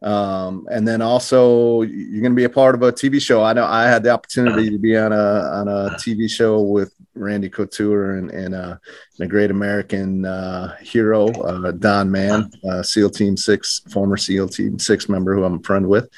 Um, 0.04 0.68
and 0.70 0.86
then 0.86 1.00
also 1.00 1.80
you're 1.80 2.20
going 2.20 2.32
to 2.32 2.36
be 2.36 2.44
a 2.44 2.50
part 2.50 2.74
of 2.74 2.82
a 2.82 2.92
TV 2.92 3.20
show. 3.20 3.42
I 3.42 3.54
know 3.54 3.64
I 3.64 3.84
had 3.84 4.02
the 4.02 4.10
opportunity 4.10 4.68
to 4.68 4.78
be 4.78 4.96
on 4.98 5.12
a 5.12 5.16
on 5.16 5.66
a 5.66 5.90
TV 5.96 6.30
show 6.30 6.60
with 6.60 6.92
Randy 7.14 7.48
Couture 7.48 8.16
and 8.16 8.30
and, 8.30 8.54
uh, 8.54 8.76
and 9.18 9.26
a 9.26 9.26
great 9.26 9.50
American 9.50 10.26
uh, 10.26 10.76
hero, 10.76 11.28
uh, 11.28 11.72
Don 11.72 12.10
Mann, 12.10 12.50
uh, 12.68 12.82
SEAL 12.82 13.10
Team 13.10 13.38
Six, 13.38 13.80
former 13.90 14.18
SEAL 14.18 14.48
Team 14.48 14.78
Six 14.78 15.08
member 15.08 15.34
who 15.34 15.44
I'm 15.44 15.60
a 15.60 15.62
friend 15.62 15.88
with, 15.88 16.10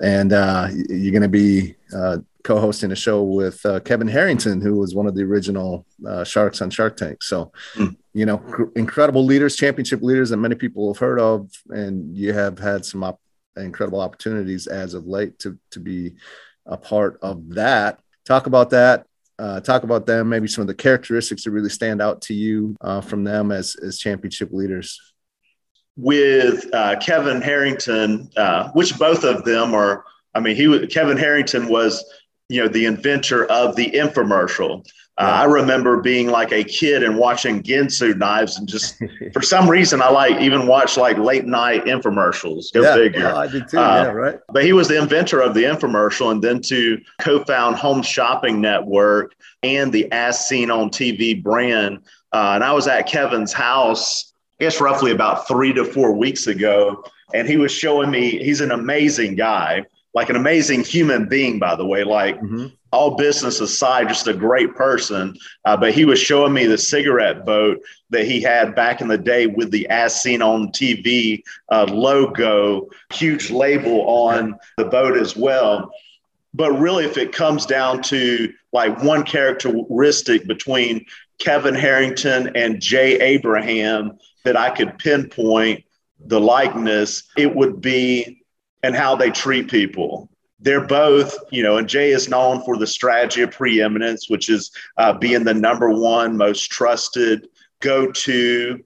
and 0.00 0.32
uh, 0.32 0.68
you're 0.88 1.10
going 1.10 1.22
to 1.22 1.28
be 1.28 1.74
uh, 1.92 2.18
co-hosting 2.44 2.92
a 2.92 2.96
show 2.96 3.22
with 3.24 3.64
uh, 3.66 3.80
Kevin 3.80 4.06
Harrington, 4.06 4.60
who 4.60 4.76
was 4.76 4.94
one 4.94 5.06
of 5.06 5.16
the 5.16 5.22
original 5.22 5.86
uh, 6.06 6.22
Sharks 6.22 6.62
on 6.62 6.70
Shark 6.70 6.96
Tank. 6.96 7.22
So, 7.22 7.50
mm. 7.74 7.96
you 8.12 8.26
know, 8.26 8.38
cr- 8.38 8.64
incredible 8.76 9.24
leaders, 9.24 9.56
championship 9.56 10.02
leaders 10.02 10.30
that 10.30 10.36
many 10.36 10.54
people 10.54 10.92
have 10.92 11.00
heard 11.00 11.18
of, 11.18 11.50
and 11.70 12.16
you 12.16 12.32
have 12.34 12.58
had 12.58 12.84
some 12.84 13.02
op- 13.02 13.20
incredible 13.56 14.00
opportunities 14.00 14.66
as 14.66 14.94
of 14.94 15.06
late 15.06 15.38
to 15.40 15.58
to 15.70 15.80
be 15.80 16.14
a 16.66 16.76
part 16.76 17.18
of 17.22 17.50
that. 17.54 18.00
Talk 18.24 18.46
about 18.46 18.70
that. 18.70 19.06
Uh, 19.38 19.60
talk 19.60 19.82
about 19.82 20.06
them, 20.06 20.28
maybe 20.28 20.46
some 20.46 20.62
of 20.62 20.68
the 20.68 20.74
characteristics 20.74 21.44
that 21.44 21.50
really 21.50 21.68
stand 21.68 22.00
out 22.00 22.22
to 22.22 22.34
you 22.34 22.76
uh, 22.80 23.00
from 23.00 23.24
them 23.24 23.50
as 23.52 23.76
as 23.76 23.98
championship 23.98 24.52
leaders. 24.52 25.00
With 25.96 26.72
uh, 26.74 26.96
Kevin 27.00 27.40
Harrington, 27.40 28.30
uh, 28.36 28.70
which 28.72 28.98
both 28.98 29.24
of 29.24 29.44
them 29.44 29.74
are 29.74 30.04
I 30.34 30.40
mean, 30.40 30.56
he 30.56 30.86
Kevin 30.88 31.16
Harrington 31.16 31.68
was, 31.68 32.04
you 32.48 32.60
know, 32.60 32.68
the 32.68 32.86
inventor 32.86 33.46
of 33.46 33.76
the 33.76 33.90
infomercial. 33.90 34.84
Uh, 35.16 35.30
I 35.32 35.44
remember 35.44 36.00
being 36.00 36.28
like 36.28 36.50
a 36.50 36.64
kid 36.64 37.04
and 37.04 37.16
watching 37.16 37.62
Ginsu 37.62 38.16
knives, 38.16 38.58
and 38.58 38.68
just 38.68 39.00
for 39.32 39.42
some 39.42 39.70
reason, 39.70 40.02
I 40.02 40.10
like 40.10 40.40
even 40.40 40.66
watch 40.66 40.96
like 40.96 41.18
late 41.18 41.44
night 41.44 41.84
infomercials. 41.84 42.72
Go 42.72 42.82
yeah, 42.82 42.94
figure. 42.96 43.28
I 43.28 43.46
did 43.46 43.68
too. 43.68 43.78
Uh, 43.78 44.02
yeah, 44.02 44.10
right. 44.10 44.40
But 44.52 44.64
he 44.64 44.72
was 44.72 44.88
the 44.88 45.00
inventor 45.00 45.40
of 45.40 45.54
the 45.54 45.62
infomercial, 45.62 46.32
and 46.32 46.42
then 46.42 46.60
to 46.62 47.00
co-found 47.20 47.76
Home 47.76 48.02
Shopping 48.02 48.60
Network 48.60 49.36
and 49.62 49.92
the 49.92 50.10
As 50.10 50.48
Seen 50.48 50.68
on 50.70 50.90
TV 50.90 51.40
brand. 51.40 51.98
Uh, 52.32 52.52
and 52.56 52.64
I 52.64 52.72
was 52.72 52.88
at 52.88 53.06
Kevin's 53.06 53.52
house, 53.52 54.32
I 54.58 54.64
guess 54.64 54.80
roughly 54.80 55.12
about 55.12 55.46
three 55.46 55.72
to 55.74 55.84
four 55.84 56.12
weeks 56.12 56.48
ago, 56.48 57.04
and 57.32 57.48
he 57.48 57.56
was 57.56 57.70
showing 57.70 58.10
me. 58.10 58.42
He's 58.42 58.60
an 58.60 58.72
amazing 58.72 59.36
guy 59.36 59.84
like 60.14 60.30
an 60.30 60.36
amazing 60.36 60.84
human 60.84 61.28
being, 61.28 61.58
by 61.58 61.74
the 61.74 61.84
way, 61.84 62.04
like 62.04 62.40
mm-hmm. 62.40 62.66
all 62.92 63.16
business 63.16 63.60
aside, 63.60 64.08
just 64.08 64.28
a 64.28 64.32
great 64.32 64.74
person. 64.76 65.36
Uh, 65.64 65.76
but 65.76 65.92
he 65.92 66.04
was 66.04 66.20
showing 66.20 66.52
me 66.52 66.66
the 66.66 66.78
cigarette 66.78 67.44
boat 67.44 67.80
that 68.10 68.24
he 68.24 68.40
had 68.40 68.76
back 68.76 69.00
in 69.00 69.08
the 69.08 69.18
day 69.18 69.46
with 69.46 69.72
the 69.72 69.88
as 69.88 70.22
seen 70.22 70.40
on 70.40 70.68
TV 70.68 71.42
uh, 71.70 71.86
logo, 71.90 72.88
huge 73.12 73.50
label 73.50 74.02
on 74.02 74.54
the 74.76 74.84
boat 74.84 75.16
as 75.16 75.36
well. 75.36 75.90
But 76.54 76.72
really, 76.72 77.04
if 77.04 77.16
it 77.16 77.32
comes 77.32 77.66
down 77.66 78.00
to 78.02 78.52
like 78.72 79.02
one 79.02 79.24
characteristic 79.24 80.46
between 80.46 81.04
Kevin 81.38 81.74
Harrington 81.74 82.52
and 82.54 82.80
Jay 82.80 83.18
Abraham 83.20 84.16
that 84.44 84.56
I 84.56 84.70
could 84.70 84.96
pinpoint 84.98 85.84
the 86.20 86.40
likeness, 86.40 87.24
it 87.36 87.56
would 87.56 87.80
be 87.80 88.43
and 88.84 88.94
how 88.94 89.16
they 89.16 89.30
treat 89.30 89.70
people. 89.70 90.28
They're 90.60 90.86
both, 90.86 91.34
you 91.50 91.62
know, 91.62 91.78
and 91.78 91.88
Jay 91.88 92.10
is 92.10 92.28
known 92.28 92.62
for 92.64 92.76
the 92.76 92.86
strategy 92.86 93.40
of 93.40 93.50
preeminence, 93.50 94.28
which 94.28 94.50
is 94.50 94.70
uh, 94.98 95.14
being 95.14 95.42
the 95.42 95.54
number 95.54 95.90
one 95.90 96.36
most 96.36 96.70
trusted 96.70 97.48
go 97.80 98.12
to 98.12 98.84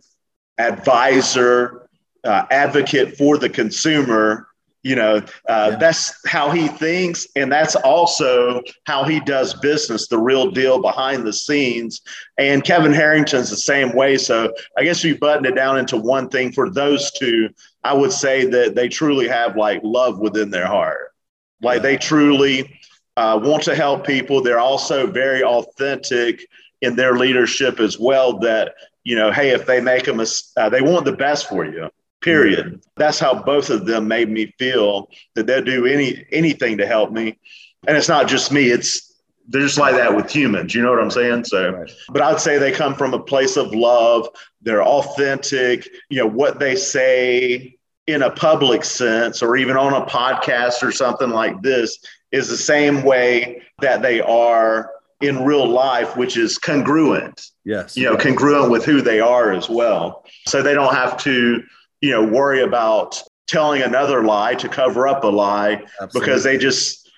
advisor, 0.59 1.89
uh, 2.25 2.47
advocate 2.51 3.17
for 3.17 3.39
the 3.39 3.49
consumer 3.49 4.48
you 4.83 4.95
know 4.95 5.17
uh, 5.49 5.71
yeah. 5.71 5.77
that's 5.77 6.14
how 6.27 6.51
he 6.51 6.69
thinks 6.69 7.27
and 7.37 7.51
that's 7.51 7.75
also 7.77 8.62
how 8.85 9.05
he 9.05 9.21
does 9.21 9.55
business 9.55 10.09
the 10.09 10.19
real 10.19 10.51
deal 10.51 10.81
behind 10.81 11.27
the 11.27 11.33
scenes 11.33 12.01
and 12.38 12.64
kevin 12.64 12.93
harrington's 12.93 13.51
the 13.51 13.57
same 13.57 13.95
way 13.95 14.17
so 14.17 14.53
i 14.77 14.85
guess 14.85 15.03
we 15.03 15.14
button 15.14 15.45
it 15.45 15.55
down 15.55 15.79
into 15.79 15.97
one 15.97 16.29
thing 16.29 16.53
for 16.53 16.71
those 16.71 17.11
two 17.12 17.49
i 17.85 17.93
would 17.93 18.12
say 18.12 18.45
that 18.45 18.75
they 18.75 18.88
truly 18.88 19.27
have 19.27 19.57
like 19.57 19.81
love 19.83 20.19
within 20.21 20.51
their 20.51 20.67
heart 20.67 21.12
like 21.61 21.79
yeah. 21.79 21.83
they 21.83 21.97
truly 21.97 22.79
uh, 23.17 23.38
want 23.43 23.62
to 23.64 23.75
help 23.75 24.07
people 24.07 24.41
they're 24.41 24.61
also 24.61 25.07
very 25.07 25.43
authentic 25.43 26.47
in 26.83 26.95
their 26.95 27.17
leadership 27.17 27.81
as 27.81 27.99
well 27.99 28.38
that 28.38 28.75
you 29.03 29.17
know 29.17 29.33
hey 29.33 29.51
if 29.51 29.67
they 29.67 29.81
make 29.81 30.07
a 30.07 30.14
mistake 30.14 30.53
uh, 30.57 30.69
they 30.69 30.83
want 30.83 31.05
the 31.05 31.12
best 31.12 31.49
for 31.49 31.64
you 31.64 31.91
period 32.21 32.81
that's 32.97 33.19
how 33.19 33.35
both 33.43 33.71
of 33.71 33.87
them 33.87 34.09
made 34.09 34.29
me 34.29 34.53
feel 34.59 35.09
that 35.35 35.47
they'll 35.47 35.63
do 35.63 35.87
any 35.87 36.27
anything 36.33 36.77
to 36.77 36.87
help 36.87 37.13
me 37.13 37.39
and 37.87 37.97
it's 37.97 38.09
not 38.09 38.27
just 38.27 38.51
me 38.51 38.71
it's 38.71 39.21
they're 39.49 39.63
just 39.63 39.79
like 39.79 39.95
that 39.95 40.15
with 40.15 40.31
humans 40.31 40.75
you 40.75 40.83
know 40.83 40.91
what 40.91 41.01
i'm 41.01 41.11
saying 41.11 41.45
so 41.45 41.71
right. 41.71 41.91
but 42.11 42.21
i'd 42.23 42.41
say 42.41 42.59
they 42.59 42.73
come 42.73 42.95
from 42.95 43.15
a 43.15 43.23
place 43.23 43.57
of 43.57 43.73
love 43.73 44.29
they're 44.63 44.83
authentic 44.83 45.89
you 46.11 46.19
know 46.19 46.27
what 46.27 46.59
they 46.59 46.75
say 46.75 47.77
in 48.09 48.23
a 48.23 48.31
public 48.31 48.85
sense 48.85 49.43
or 49.43 49.57
even 49.57 49.77
on 49.77 49.93
a 49.93 50.07
podcast 50.07 50.83
or 50.83 50.91
something 50.91 51.31
like 51.31 51.61
this 51.63 51.99
is 52.33 52.49
the 52.49 52.57
same 52.57 53.03
way 53.03 53.63
that 53.81 54.03
they 54.03 54.21
are 54.21 54.91
in 55.21 55.45
real 55.45 55.67
life, 55.67 56.17
which 56.17 56.37
is 56.37 56.59
congruent. 56.59 57.51
Yes. 57.65 57.97
You 57.97 58.05
know, 58.05 58.17
congruent 58.17 58.71
with 58.71 58.85
who 58.85 59.01
they 59.03 59.21
are 59.21 59.53
as 59.53 59.69
well. 59.69 60.25
So 60.47 60.63
they 60.63 60.75
don't 60.75 60.95
have 60.95 61.17
to 61.19 61.63
you 62.01 62.11
know, 62.11 62.25
worry 62.25 62.63
about 62.63 63.21
telling 63.47 63.83
another 63.83 64.23
lie 64.23 64.55
to 64.55 64.69
cover 64.69 65.09
up 65.09 65.25
a 65.25 65.27
lie 65.27 65.83
Absolutely. 66.01 66.21
because 66.21 66.45
they 66.45 66.59
just 66.59 67.11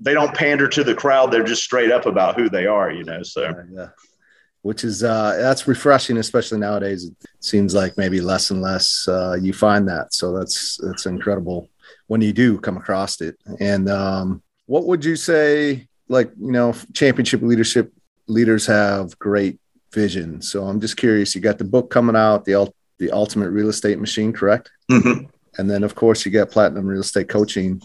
they 0.00 0.14
don't 0.14 0.34
pander 0.34 0.68
to 0.68 0.84
the 0.84 0.94
crowd. 0.94 1.30
They're 1.30 1.44
just 1.44 1.62
straight 1.62 1.90
up 1.90 2.06
about 2.06 2.36
who 2.36 2.48
they 2.48 2.66
are, 2.66 2.90
you 2.90 3.04
know. 3.04 3.22
So 3.22 3.42
yeah, 3.42 3.62
yeah. 3.72 3.88
which 4.62 4.84
is 4.84 5.02
uh, 5.02 5.36
that's 5.38 5.68
refreshing, 5.68 6.16
especially 6.18 6.58
nowadays. 6.58 7.04
It 7.04 7.14
seems 7.40 7.74
like 7.74 7.96
maybe 7.98 8.20
less 8.20 8.50
and 8.50 8.62
less 8.62 9.06
uh, 9.08 9.36
you 9.40 9.52
find 9.52 9.88
that. 9.88 10.14
So 10.14 10.36
that's 10.36 10.78
that's 10.82 11.06
incredible 11.06 11.68
when 12.06 12.20
you 12.20 12.32
do 12.32 12.58
come 12.58 12.76
across 12.76 13.20
it. 13.20 13.36
And 13.58 13.88
um, 13.88 14.42
what 14.66 14.86
would 14.86 15.04
you 15.04 15.16
say? 15.16 15.86
Like 16.08 16.32
you 16.40 16.52
know, 16.52 16.74
championship 16.92 17.42
leadership 17.42 17.92
leaders 18.26 18.66
have 18.66 19.18
great 19.18 19.60
vision. 19.92 20.40
So 20.40 20.64
I'm 20.64 20.80
just 20.80 20.96
curious. 20.96 21.34
You 21.34 21.40
got 21.40 21.58
the 21.58 21.64
book 21.64 21.90
coming 21.90 22.16
out, 22.16 22.44
the 22.44 22.54
the 23.00 23.10
ultimate 23.10 23.50
real 23.50 23.68
estate 23.68 23.98
machine, 23.98 24.32
correct? 24.32 24.70
Mm-hmm. 24.90 25.24
And 25.58 25.68
then, 25.68 25.82
of 25.82 25.96
course, 25.96 26.24
you 26.24 26.30
get 26.30 26.50
platinum 26.50 26.86
real 26.86 27.00
estate 27.00 27.28
coaching. 27.28 27.82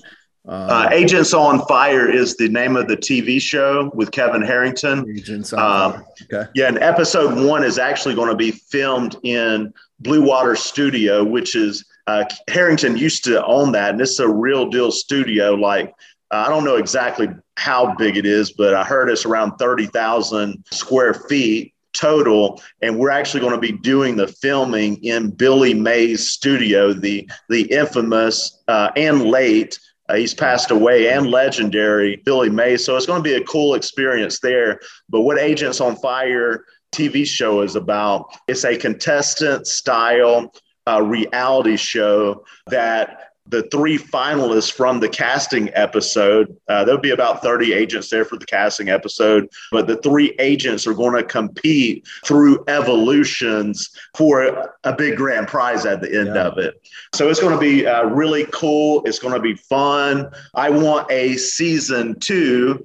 Uh, 0.47 0.51
uh, 0.51 0.89
Agents 0.91 1.33
on 1.33 1.65
Fire 1.65 2.07
is 2.07 2.37
the 2.37 2.47
name 2.49 2.75
of 2.75 2.87
the 2.87 2.97
TV 2.97 3.41
show 3.41 3.89
with 3.95 4.11
Kevin 4.11 4.43
Harrington. 4.43 5.09
Agents 5.09 5.53
on 5.53 5.59
uh, 5.59 5.91
Fire. 5.93 6.05
Okay. 6.31 6.51
Yeah, 6.53 6.67
and 6.67 6.77
episode 6.77 7.43
one 7.47 7.63
is 7.63 7.79
actually 7.79 8.13
going 8.13 8.29
to 8.29 8.35
be 8.35 8.51
filmed 8.51 9.17
in 9.23 9.73
Blue 9.99 10.23
Water 10.23 10.55
Studio, 10.55 11.23
which 11.23 11.55
is 11.55 11.83
uh, 12.05 12.25
Harrington 12.49 12.97
used 12.97 13.23
to 13.23 13.43
own 13.45 13.71
that, 13.71 13.91
and 13.91 14.01
it's 14.01 14.19
a 14.19 14.27
real 14.27 14.69
deal 14.69 14.91
studio. 14.91 15.53
Like 15.55 15.91
I 16.29 16.49
don't 16.49 16.65
know 16.65 16.75
exactly 16.75 17.29
how 17.57 17.95
big 17.95 18.17
it 18.17 18.25
is, 18.25 18.51
but 18.51 18.75
I 18.75 18.83
heard 18.83 19.09
it's 19.09 19.25
around 19.25 19.57
thirty 19.57 19.87
thousand 19.87 20.63
square 20.69 21.13
feet 21.13 21.73
total. 21.95 22.61
And 22.81 22.97
we're 22.97 23.09
actually 23.09 23.41
going 23.41 23.53
to 23.53 23.59
be 23.59 23.71
doing 23.71 24.15
the 24.15 24.27
filming 24.27 25.03
in 25.03 25.31
Billy 25.31 25.73
Mays' 25.73 26.29
studio, 26.29 26.93
the 26.93 27.29
the 27.49 27.63
infamous 27.71 28.61
uh, 28.67 28.91
and 28.95 29.23
late. 29.23 29.79
Uh, 30.07 30.15
he's 30.15 30.35
passed 30.35 30.69
away 30.69 31.09
and 31.09 31.31
legendary 31.31 32.21
Billy 32.25 32.49
May. 32.49 32.77
So 32.77 32.95
it's 32.95 33.07
going 33.07 33.23
to 33.23 33.27
be 33.27 33.35
a 33.35 33.43
cool 33.45 33.73
experience 33.73 34.39
there. 34.39 34.79
But 35.09 35.21
what 35.21 35.39
Agents 35.39 35.81
on 35.81 35.95
Fire 35.95 36.63
TV 36.91 37.25
show 37.25 37.61
is 37.61 37.75
about, 37.75 38.31
it's 38.47 38.65
a 38.65 38.77
contestant 38.77 39.65
style 39.65 40.53
uh, 40.87 41.01
reality 41.01 41.75
show 41.75 42.45
that 42.67 43.24
the 43.47 43.63
three 43.63 43.97
finalists 43.97 44.71
from 44.71 44.99
the 44.99 45.09
casting 45.09 45.69
episode. 45.73 46.55
Uh, 46.67 46.83
there'll 46.83 46.99
be 46.99 47.11
about 47.11 47.43
30 47.43 47.73
agents 47.73 48.09
there 48.09 48.25
for 48.25 48.37
the 48.37 48.45
casting 48.45 48.89
episode, 48.89 49.47
but 49.71 49.87
the 49.87 49.97
three 49.97 50.35
agents 50.39 50.87
are 50.87 50.93
going 50.93 51.15
to 51.15 51.23
compete 51.23 52.07
through 52.25 52.63
evolutions 52.67 53.89
for 54.15 54.69
a 54.83 54.93
big 54.93 55.15
grand 55.15 55.47
prize 55.47 55.85
at 55.85 56.01
the 56.01 56.19
end 56.19 56.35
yeah. 56.35 56.47
of 56.47 56.57
it. 56.57 56.81
So 57.13 57.29
it's 57.29 57.39
going 57.39 57.53
to 57.53 57.59
be 57.59 57.85
uh, 57.85 58.05
really 58.05 58.47
cool. 58.51 59.03
It's 59.05 59.19
going 59.19 59.35
to 59.35 59.39
be 59.39 59.55
fun. 59.55 60.31
I 60.55 60.69
want 60.69 61.11
a 61.11 61.37
season 61.37 62.19
two. 62.19 62.83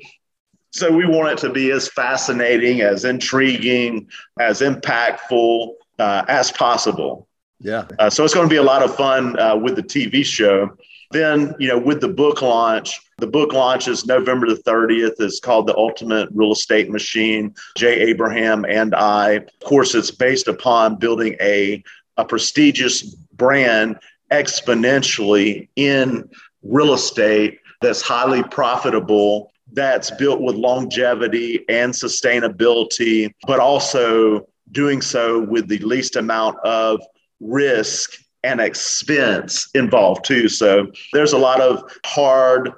So 0.73 0.93
we 0.93 1.07
want 1.07 1.33
it 1.33 1.39
to 1.39 1.51
be 1.51 1.71
as 1.73 1.89
fascinating, 1.89 2.81
as 2.81 3.05
intriguing, 3.05 4.09
as 4.39 4.61
impactful 4.61 5.73
uh, 5.99 6.25
as 6.29 6.53
possible. 6.53 7.27
Yeah. 7.61 7.87
Uh, 7.99 8.11
so 8.11 8.25
it's 8.25 8.35
going 8.35 8.49
to 8.49 8.53
be 8.53 8.57
a 8.57 8.63
lot 8.63 8.83
of 8.83 8.95
fun 8.97 9.39
uh, 9.39 9.57
with 9.57 9.77
the 9.77 9.83
TV 9.83 10.25
show. 10.25 10.71
Then, 11.13 11.55
you 11.59 11.69
know, 11.69 11.79
with 11.79 12.01
the 12.01 12.09
book 12.09 12.41
launch, 12.41 13.01
the 13.19 13.27
book 13.27 13.53
launch 13.53 13.89
is 13.89 14.07
November 14.07 14.47
the 14.49 14.63
30th. 14.63 15.15
It's 15.19 15.41
called 15.41 15.67
The 15.67 15.77
Ultimate 15.77 16.29
Real 16.33 16.53
Estate 16.53 16.89
Machine, 16.89 17.55
Jay 17.77 18.01
Abraham 18.01 18.65
and 18.65 18.95
I. 18.95 19.33
Of 19.33 19.61
course, 19.65 19.95
it's 19.95 20.11
based 20.11 20.49
upon 20.49 20.97
building 20.97 21.37
a, 21.41 21.83
a 22.17 22.25
prestigious 22.25 23.03
brand 23.35 23.99
exponentially 24.31 25.69
in 25.77 26.29
real 26.63 26.95
estate 26.95 27.59
that's 27.81 28.03
highly 28.03 28.43
profitable, 28.45 29.53
that's 29.73 30.11
built 30.13 30.41
with 30.41 30.55
longevity 30.55 31.65
and 31.69 31.93
sustainability, 31.93 33.33
but 33.47 33.59
also 33.59 34.47
doing 34.73 35.03
so 35.03 35.41
with 35.41 35.67
the 35.69 35.79
least 35.79 36.17
amount 36.17 36.57
of 36.61 37.01
risk 37.41 38.15
and 38.43 38.61
expense 38.61 39.69
involved 39.75 40.25
too. 40.25 40.49
So 40.49 40.91
there's 41.13 41.33
a 41.33 41.39
lot 41.39 41.61
of 41.61 41.83
hard 42.05 42.73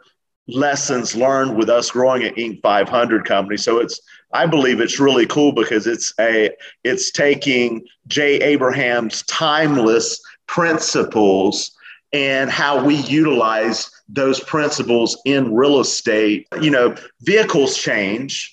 lessons 0.49 1.15
learned 1.15 1.57
with 1.57 1.69
us 1.69 1.91
growing 1.91 2.25
an 2.25 2.35
Inc. 2.35 2.61
500 2.63 3.25
company. 3.25 3.57
So 3.57 3.79
it's 3.79 4.01
I 4.35 4.47
believe 4.47 4.81
it's 4.81 4.99
really 4.99 5.27
cool 5.27 5.53
because 5.53 5.87
it's 5.87 6.15
a 6.19 6.51
it's 6.85 7.11
taking 7.11 7.87
Jay 8.07 8.37
Abraham's 8.37 9.23
timeless 9.25 10.21
principles 10.47 11.73
and 12.13 12.51
how 12.51 12.83
we 12.85 12.97
utilize 12.97 13.91
those 14.09 14.41
principles 14.41 15.21
in 15.25 15.55
real 15.55 15.81
estate. 15.81 16.47
You 16.61 16.71
know, 16.71 16.95
vehicles 17.23 17.77
change, 17.77 18.52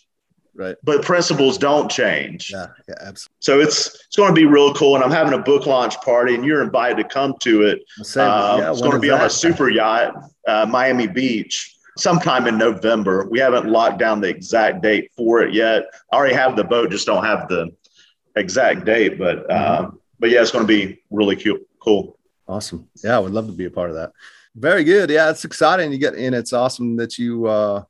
right? 0.60 0.76
But 0.84 1.02
principles 1.02 1.58
don't 1.58 1.90
change. 1.90 2.52
Yeah, 2.52 2.68
yeah, 2.88 2.96
absolutely. 3.02 3.36
So 3.40 3.60
it's 3.60 3.96
it's 4.06 4.16
going 4.16 4.30
to 4.30 4.36
be 4.36 4.46
real 4.46 4.74
cool, 4.74 4.96
and 4.96 5.04
I'm 5.04 5.12
having 5.12 5.34
a 5.34 5.42
book 5.42 5.66
launch 5.66 6.00
party, 6.02 6.36
and 6.36 6.46
you're 6.46 6.62
invited 6.62 6.98
to 6.98 7.04
come 7.06 7.34
to 7.40 7.64
it. 7.64 7.80
Uh, 8.16 8.58
yeah, 8.60 8.72
it's 8.72 8.82
going 8.82 8.94
to 8.94 9.00
be 9.00 9.08
that? 9.08 9.22
on 9.22 9.28
a 9.28 9.30
super 9.30 9.70
yacht, 9.70 10.14
uh, 10.48 10.68
Miami 10.70 11.08
Beach 11.08 11.76
sometime 11.98 12.48
in 12.48 12.58
November. 12.58 13.28
We 13.30 13.40
haven't 13.40 13.68
locked 13.68 13.98
down 13.98 14.22
the 14.22 14.30
exact 14.30 14.82
date 14.82 15.12
for 15.16 15.42
it 15.42 15.54
yet. 15.54 15.86
I 16.12 16.18
already 16.18 16.36
have 16.36 16.56
the 16.56 16.64
boat, 16.64 16.92
just 16.92 17.08
don't 17.08 17.24
have 17.24 17.48
the 17.48 17.72
exact 18.36 18.86
date. 18.86 19.18
But 19.18 19.48
mm-hmm. 19.48 19.96
but 20.20 20.30
yeah, 20.30 20.42
it's 20.42 20.52
going 20.52 20.68
to 20.68 20.68
be 20.68 21.02
really 21.10 21.38
cute, 21.38 21.66
cool. 21.80 22.18
Awesome. 22.48 22.88
Yeah, 23.04 23.16
I 23.16 23.20
would 23.20 23.32
love 23.32 23.48
to 23.48 23.54
be 23.54 23.66
a 23.66 23.72
part 23.72 23.90
of 23.90 23.96
that. 23.96 24.12
Very 24.56 24.84
good. 24.84 25.10
Yeah, 25.10 25.30
it's 25.30 25.46
exciting. 25.46 25.92
You 25.92 26.00
get 26.00 26.16
in. 26.16 26.34
It's 26.34 26.52
awesome 26.52 26.98
that 26.98 27.18
you 27.18 27.46
uh, 27.46 27.84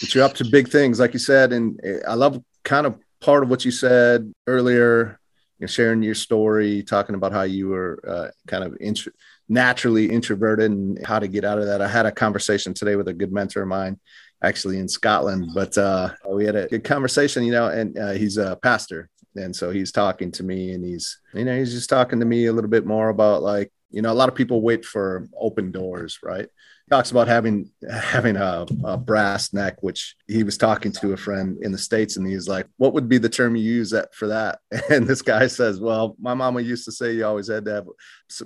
that 0.00 0.14
you're 0.14 0.24
up 0.24 0.34
to 0.34 0.44
big 0.44 0.68
things, 0.68 1.00
like 1.00 1.12
you 1.12 1.18
said. 1.18 1.52
And 1.52 1.80
I 2.06 2.14
love 2.14 2.42
kind 2.64 2.86
of 2.86 2.98
part 3.20 3.42
of 3.42 3.50
what 3.50 3.64
you 3.64 3.70
said 3.70 4.32
earlier. 4.46 5.18
You 5.58 5.64
know, 5.64 5.68
sharing 5.68 6.02
your 6.02 6.14
story, 6.14 6.82
talking 6.82 7.14
about 7.14 7.32
how 7.32 7.42
you 7.42 7.68
were 7.68 8.00
uh, 8.08 8.28
kind 8.46 8.64
of 8.64 8.76
int- 8.80 9.08
naturally 9.46 10.08
introverted 10.08 10.70
and 10.70 11.04
how 11.04 11.18
to 11.18 11.28
get 11.28 11.44
out 11.44 11.58
of 11.58 11.66
that. 11.66 11.82
I 11.82 11.88
had 11.88 12.06
a 12.06 12.12
conversation 12.12 12.72
today 12.72 12.96
with 12.96 13.08
a 13.08 13.12
good 13.12 13.30
mentor 13.30 13.62
of 13.62 13.68
mine, 13.68 13.98
actually 14.42 14.78
in 14.78 14.88
Scotland, 14.88 15.50
but 15.54 15.76
uh, 15.76 16.14
we 16.30 16.46
had 16.46 16.56
a 16.56 16.68
good 16.68 16.84
conversation, 16.84 17.44
you 17.44 17.52
know, 17.52 17.68
and 17.68 17.98
uh, 17.98 18.12
he's 18.12 18.38
a 18.38 18.56
pastor. 18.62 19.10
And 19.36 19.54
so 19.54 19.70
he's 19.70 19.92
talking 19.92 20.32
to 20.32 20.42
me 20.42 20.72
and 20.72 20.84
he's, 20.84 21.20
you 21.34 21.44
know, 21.44 21.56
he's 21.56 21.72
just 21.72 21.90
talking 21.90 22.20
to 22.20 22.26
me 22.26 22.46
a 22.46 22.52
little 22.52 22.70
bit 22.70 22.86
more 22.86 23.10
about 23.10 23.42
like, 23.42 23.70
you 23.90 24.02
know, 24.02 24.12
a 24.12 24.14
lot 24.14 24.28
of 24.28 24.34
people 24.34 24.62
wait 24.62 24.84
for 24.84 25.28
open 25.38 25.72
doors, 25.72 26.20
right? 26.22 26.48
Talks 26.90 27.10
about 27.12 27.28
having 27.28 27.70
having 27.88 28.36
a, 28.36 28.66
a, 28.84 28.96
brass 28.96 29.52
neck, 29.52 29.80
which 29.80 30.16
he 30.26 30.42
was 30.42 30.58
talking 30.58 30.90
to 30.90 31.12
a 31.12 31.16
friend 31.16 31.56
in 31.62 31.70
the 31.70 31.78
states, 31.78 32.16
and 32.16 32.26
he's 32.26 32.48
like, 32.48 32.66
"What 32.78 32.94
would 32.94 33.08
be 33.08 33.18
the 33.18 33.28
term 33.28 33.54
you 33.54 33.62
use 33.62 33.90
that 33.90 34.12
for 34.14 34.26
that?" 34.28 34.58
And 34.90 35.06
this 35.06 35.22
guy 35.22 35.46
says, 35.46 35.80
"Well, 35.80 36.16
my 36.20 36.34
mama 36.34 36.60
used 36.60 36.84
to 36.86 36.92
say 36.92 37.12
you 37.12 37.24
always 37.24 37.48
had 37.48 37.64
to 37.66 37.72
have 37.74 37.86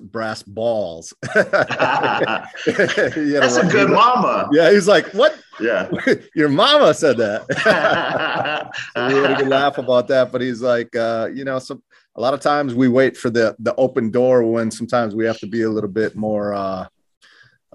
brass 0.02 0.42
balls." 0.42 1.14
That's 1.34 2.56
a 2.66 3.68
good 3.70 3.90
mama. 3.90 4.48
Yeah, 4.52 4.70
he's 4.70 4.88
like, 4.88 5.06
"What? 5.14 5.38
Yeah, 5.58 5.90
your 6.34 6.50
mama 6.50 6.92
said 6.92 7.16
that." 7.16 7.46
so 8.94 9.08
we 9.08 9.14
had 9.22 9.30
a 9.32 9.36
good 9.36 9.48
laugh 9.48 9.78
about 9.78 10.08
that, 10.08 10.30
but 10.30 10.42
he's 10.42 10.60
like, 10.60 10.94
uh, 10.94 11.30
you 11.32 11.44
know, 11.44 11.58
some 11.58 11.82
a 12.16 12.20
lot 12.20 12.34
of 12.34 12.40
times 12.40 12.74
we 12.74 12.88
wait 12.88 13.16
for 13.16 13.30
the 13.30 13.56
the 13.58 13.74
open 13.76 14.10
door 14.10 14.44
when 14.44 14.70
sometimes 14.70 15.14
we 15.14 15.24
have 15.24 15.38
to 15.38 15.46
be 15.46 15.62
a 15.62 15.70
little 15.70 15.90
bit 15.90 16.14
more. 16.14 16.52
Uh, 16.54 16.86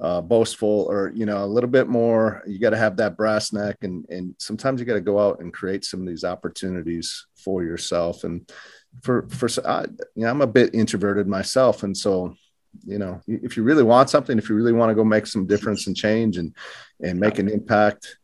uh, 0.01 0.21
boastful 0.21 0.87
or 0.89 1.11
you 1.13 1.25
know 1.25 1.43
a 1.43 1.47
little 1.47 1.69
bit 1.69 1.87
more 1.87 2.41
you 2.47 2.57
got 2.59 2.69
to 2.69 2.77
have 2.77 2.95
that 2.97 3.17
brass 3.17 3.51
neck 3.51 3.77
and 3.81 4.05
and 4.09 4.33
sometimes 4.37 4.79
you 4.79 4.85
got 4.85 4.93
to 4.93 5.01
go 5.01 5.19
out 5.19 5.39
and 5.39 5.53
create 5.53 5.83
some 5.83 6.01
of 6.01 6.07
these 6.07 6.23
opportunities 6.23 7.25
for 7.35 7.63
yourself. 7.63 8.23
And 8.23 8.49
for 9.03 9.27
for 9.29 9.49
I, 9.67 9.85
you 10.15 10.23
know 10.23 10.29
i'm 10.29 10.41
a 10.41 10.47
bit 10.47 10.73
introverted 10.73 11.27
myself. 11.27 11.83
And 11.83 11.95
so 11.95 12.33
you 12.85 12.97
know 12.97 13.19
if 13.27 13.57
you 13.57 13.63
really 13.63 13.83
want 13.83 14.09
something 14.09 14.37
if 14.37 14.47
you 14.47 14.55
really 14.55 14.73
want 14.73 14.89
to 14.89 14.95
go 14.95 15.03
make 15.03 15.27
some 15.27 15.47
difference 15.47 15.87
and 15.87 15.95
change 15.95 16.37
and 16.37 16.55
and 17.01 17.19
make 17.19 17.39
an 17.39 17.49
impact 17.49 18.17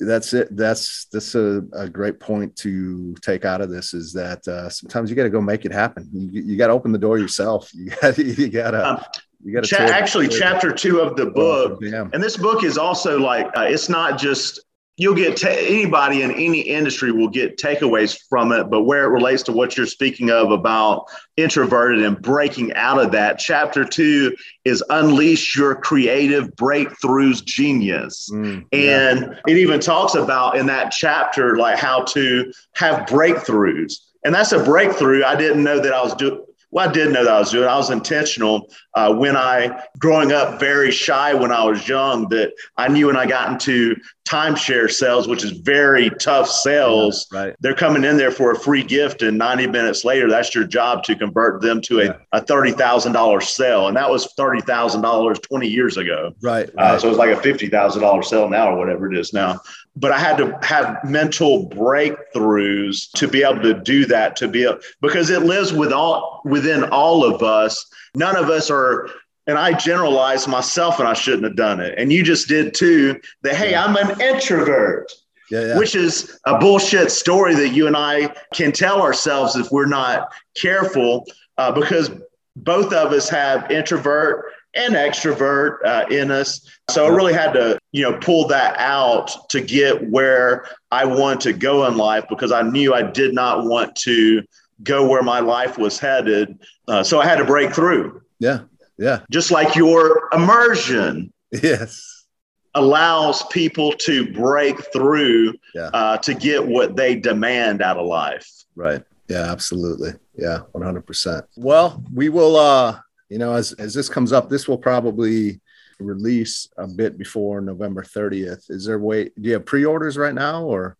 that's 0.00 0.32
it. 0.32 0.56
That's 0.56 1.06
that's 1.12 1.34
a, 1.34 1.62
a 1.74 1.88
great 1.88 2.18
point 2.18 2.56
to 2.56 3.14
take 3.20 3.44
out 3.44 3.60
of 3.60 3.70
this 3.70 3.92
is 3.92 4.12
that 4.14 4.46
uh, 4.48 4.70
sometimes 4.70 5.10
you 5.10 5.16
got 5.16 5.24
to 5.24 5.30
go 5.30 5.42
make 5.42 5.66
it 5.66 5.72
happen. 5.72 6.08
You, 6.12 6.42
you 6.42 6.56
got 6.56 6.68
to 6.68 6.72
open 6.72 6.92
the 6.92 6.98
door 6.98 7.18
yourself. 7.18 7.70
You 7.80 7.90
got 7.90 8.18
you 8.18 8.48
got 8.48 8.70
to 8.72 8.88
um, 8.88 9.04
you 9.42 9.54
got 9.54 9.64
Cha- 9.64 9.76
actually 9.78 10.28
chapter 10.28 10.72
two 10.72 11.00
of 11.00 11.16
the 11.16 11.26
book, 11.26 11.82
and 11.82 12.22
this 12.22 12.36
book 12.36 12.64
is 12.64 12.76
also 12.76 13.18
like 13.18 13.46
uh, 13.56 13.62
it's 13.62 13.88
not 13.88 14.18
just 14.18 14.60
you'll 14.96 15.14
get 15.14 15.34
ta- 15.38 15.48
anybody 15.48 16.20
in 16.20 16.30
any 16.32 16.60
industry 16.60 17.10
will 17.10 17.30
get 17.30 17.56
takeaways 17.56 18.18
from 18.28 18.52
it, 18.52 18.64
but 18.64 18.82
where 18.82 19.04
it 19.04 19.08
relates 19.08 19.42
to 19.42 19.52
what 19.52 19.74
you're 19.74 19.86
speaking 19.86 20.30
of 20.30 20.50
about 20.50 21.06
introverted 21.38 22.04
and 22.04 22.20
breaking 22.20 22.74
out 22.74 23.02
of 23.02 23.10
that, 23.10 23.38
chapter 23.38 23.82
two 23.82 24.36
is 24.66 24.84
unleash 24.90 25.56
your 25.56 25.74
creative 25.74 26.50
breakthroughs 26.56 27.42
genius, 27.42 28.28
mm, 28.30 28.62
yeah. 28.72 29.10
and 29.10 29.40
it 29.46 29.56
even 29.56 29.80
talks 29.80 30.14
about 30.14 30.58
in 30.58 30.66
that 30.66 30.90
chapter 30.90 31.56
like 31.56 31.78
how 31.78 32.02
to 32.02 32.52
have 32.74 33.06
breakthroughs. 33.06 33.94
And 34.22 34.34
that's 34.34 34.52
a 34.52 34.62
breakthrough. 34.62 35.24
I 35.24 35.34
didn't 35.34 35.64
know 35.64 35.80
that 35.80 35.94
I 35.94 36.02
was 36.02 36.14
doing 36.14 36.44
well, 36.70 36.88
I 36.88 36.92
did 36.92 37.12
know 37.12 37.24
that 37.24 37.32
I 37.32 37.38
was 37.38 37.50
doing. 37.50 37.68
I 37.68 37.76
was 37.76 37.90
intentional 37.90 38.70
uh, 38.94 39.12
when 39.12 39.36
I, 39.36 39.82
growing 39.98 40.32
up, 40.32 40.60
very 40.60 40.90
shy 40.90 41.34
when 41.34 41.50
I 41.50 41.64
was 41.64 41.86
young. 41.88 42.28
That 42.28 42.52
I 42.76 42.88
knew 42.88 43.08
when 43.08 43.16
I 43.16 43.26
got 43.26 43.50
into 43.50 43.96
timeshare 44.24 44.88
sales, 44.90 45.26
which 45.26 45.42
is 45.42 45.50
very 45.50 46.10
tough 46.10 46.48
sales. 46.48 47.28
Yeah, 47.32 47.40
right. 47.40 47.56
They're 47.60 47.74
coming 47.74 48.04
in 48.04 48.16
there 48.16 48.30
for 48.30 48.52
a 48.52 48.58
free 48.58 48.84
gift, 48.84 49.22
and 49.22 49.36
90 49.36 49.66
minutes 49.66 50.04
later, 50.04 50.28
that's 50.28 50.54
your 50.54 50.64
job 50.64 51.02
to 51.04 51.16
convert 51.16 51.60
them 51.60 51.80
to 51.82 52.00
a, 52.00 52.04
yeah. 52.04 52.16
a 52.32 52.40
$30,000 52.40 53.42
sale. 53.42 53.88
And 53.88 53.96
that 53.96 54.08
was 54.08 54.32
$30,000 54.38 55.42
20 55.42 55.66
years 55.66 55.96
ago. 55.96 56.32
Right. 56.40 56.70
right. 56.74 56.92
Uh, 56.94 56.98
so 56.98 57.08
it's 57.08 57.18
like 57.18 57.36
a 57.36 57.40
$50,000 57.40 58.24
sale 58.24 58.48
now, 58.48 58.72
or 58.72 58.78
whatever 58.78 59.10
it 59.12 59.18
is 59.18 59.32
now 59.32 59.60
but 59.96 60.12
I 60.12 60.18
had 60.18 60.36
to 60.38 60.58
have 60.62 60.98
mental 61.04 61.68
breakthroughs 61.68 63.10
to 63.12 63.28
be 63.28 63.42
able 63.42 63.62
to 63.62 63.74
do 63.74 64.06
that, 64.06 64.36
to 64.36 64.48
be 64.48 64.64
able, 64.64 64.78
because 65.00 65.30
it 65.30 65.42
lives 65.42 65.72
with 65.72 65.92
all, 65.92 66.42
within 66.44 66.84
all 66.84 67.24
of 67.24 67.42
us. 67.42 67.84
None 68.14 68.36
of 68.36 68.50
us 68.50 68.70
are, 68.70 69.08
and 69.46 69.58
I 69.58 69.72
generalized 69.72 70.48
myself 70.48 71.00
and 71.00 71.08
I 71.08 71.14
shouldn't 71.14 71.44
have 71.44 71.56
done 71.56 71.80
it. 71.80 71.94
And 71.98 72.12
you 72.12 72.22
just 72.22 72.48
did 72.48 72.74
too, 72.74 73.20
that, 73.42 73.56
hey, 73.56 73.74
I'm 73.74 73.96
an 73.96 74.20
introvert. 74.20 75.12
Yeah, 75.50 75.66
yeah. 75.66 75.78
Which 75.78 75.96
is 75.96 76.38
a 76.46 76.58
bullshit 76.58 77.10
story 77.10 77.56
that 77.56 77.70
you 77.70 77.88
and 77.88 77.96
I 77.96 78.32
can 78.54 78.70
tell 78.70 79.02
ourselves 79.02 79.56
if 79.56 79.72
we're 79.72 79.86
not 79.86 80.32
careful, 80.56 81.26
uh, 81.58 81.72
because 81.72 82.10
both 82.54 82.92
of 82.92 83.12
us 83.12 83.28
have 83.28 83.68
introvert 83.70 84.52
and 84.74 84.94
extrovert 84.94 85.78
uh, 85.84 86.06
in 86.10 86.30
us. 86.30 86.68
So 86.90 87.06
I 87.06 87.08
really 87.08 87.32
had 87.32 87.52
to, 87.52 87.78
you 87.92 88.02
know, 88.02 88.18
pull 88.18 88.46
that 88.48 88.78
out 88.78 89.48
to 89.50 89.60
get 89.60 90.10
where 90.10 90.66
I 90.90 91.04
want 91.04 91.40
to 91.42 91.52
go 91.52 91.86
in 91.86 91.96
life 91.96 92.24
because 92.28 92.52
I 92.52 92.62
knew 92.62 92.94
I 92.94 93.02
did 93.02 93.34
not 93.34 93.64
want 93.64 93.96
to 93.96 94.42
go 94.82 95.08
where 95.08 95.22
my 95.22 95.40
life 95.40 95.76
was 95.76 95.98
headed. 95.98 96.58
Uh, 96.88 97.02
so 97.02 97.20
I 97.20 97.26
had 97.26 97.36
to 97.36 97.44
break 97.44 97.74
through. 97.74 98.22
Yeah. 98.38 98.60
Yeah. 98.98 99.20
Just 99.30 99.50
like 99.50 99.74
your 99.74 100.28
immersion. 100.32 101.32
Yes. 101.62 102.26
Allows 102.74 103.42
people 103.46 103.92
to 103.92 104.32
break 104.32 104.80
through 104.92 105.54
yeah. 105.74 105.90
uh, 105.92 106.18
to 106.18 106.34
get 106.34 106.64
what 106.64 106.94
they 106.94 107.16
demand 107.16 107.82
out 107.82 107.96
of 107.96 108.06
life. 108.06 108.48
Right. 108.76 109.02
Yeah, 109.28 109.50
absolutely. 109.50 110.12
Yeah, 110.36 110.60
100%. 110.74 111.42
Well, 111.56 112.04
we 112.14 112.28
will 112.28 112.56
uh 112.56 113.00
you 113.30 113.38
know, 113.38 113.54
as 113.54 113.72
as 113.74 113.94
this 113.94 114.08
comes 114.08 114.32
up, 114.32 114.50
this 114.50 114.68
will 114.68 114.78
probably 114.78 115.60
release 116.00 116.68
a 116.76 116.86
bit 116.86 117.16
before 117.16 117.60
November 117.60 118.02
30th. 118.02 118.70
Is 118.70 118.86
there 118.86 118.96
a 118.96 118.98
way? 118.98 119.24
Do 119.24 119.48
you 119.48 119.52
have 119.54 119.66
pre-orders 119.66 120.18
right 120.18 120.34
now, 120.34 120.64
or 120.64 120.96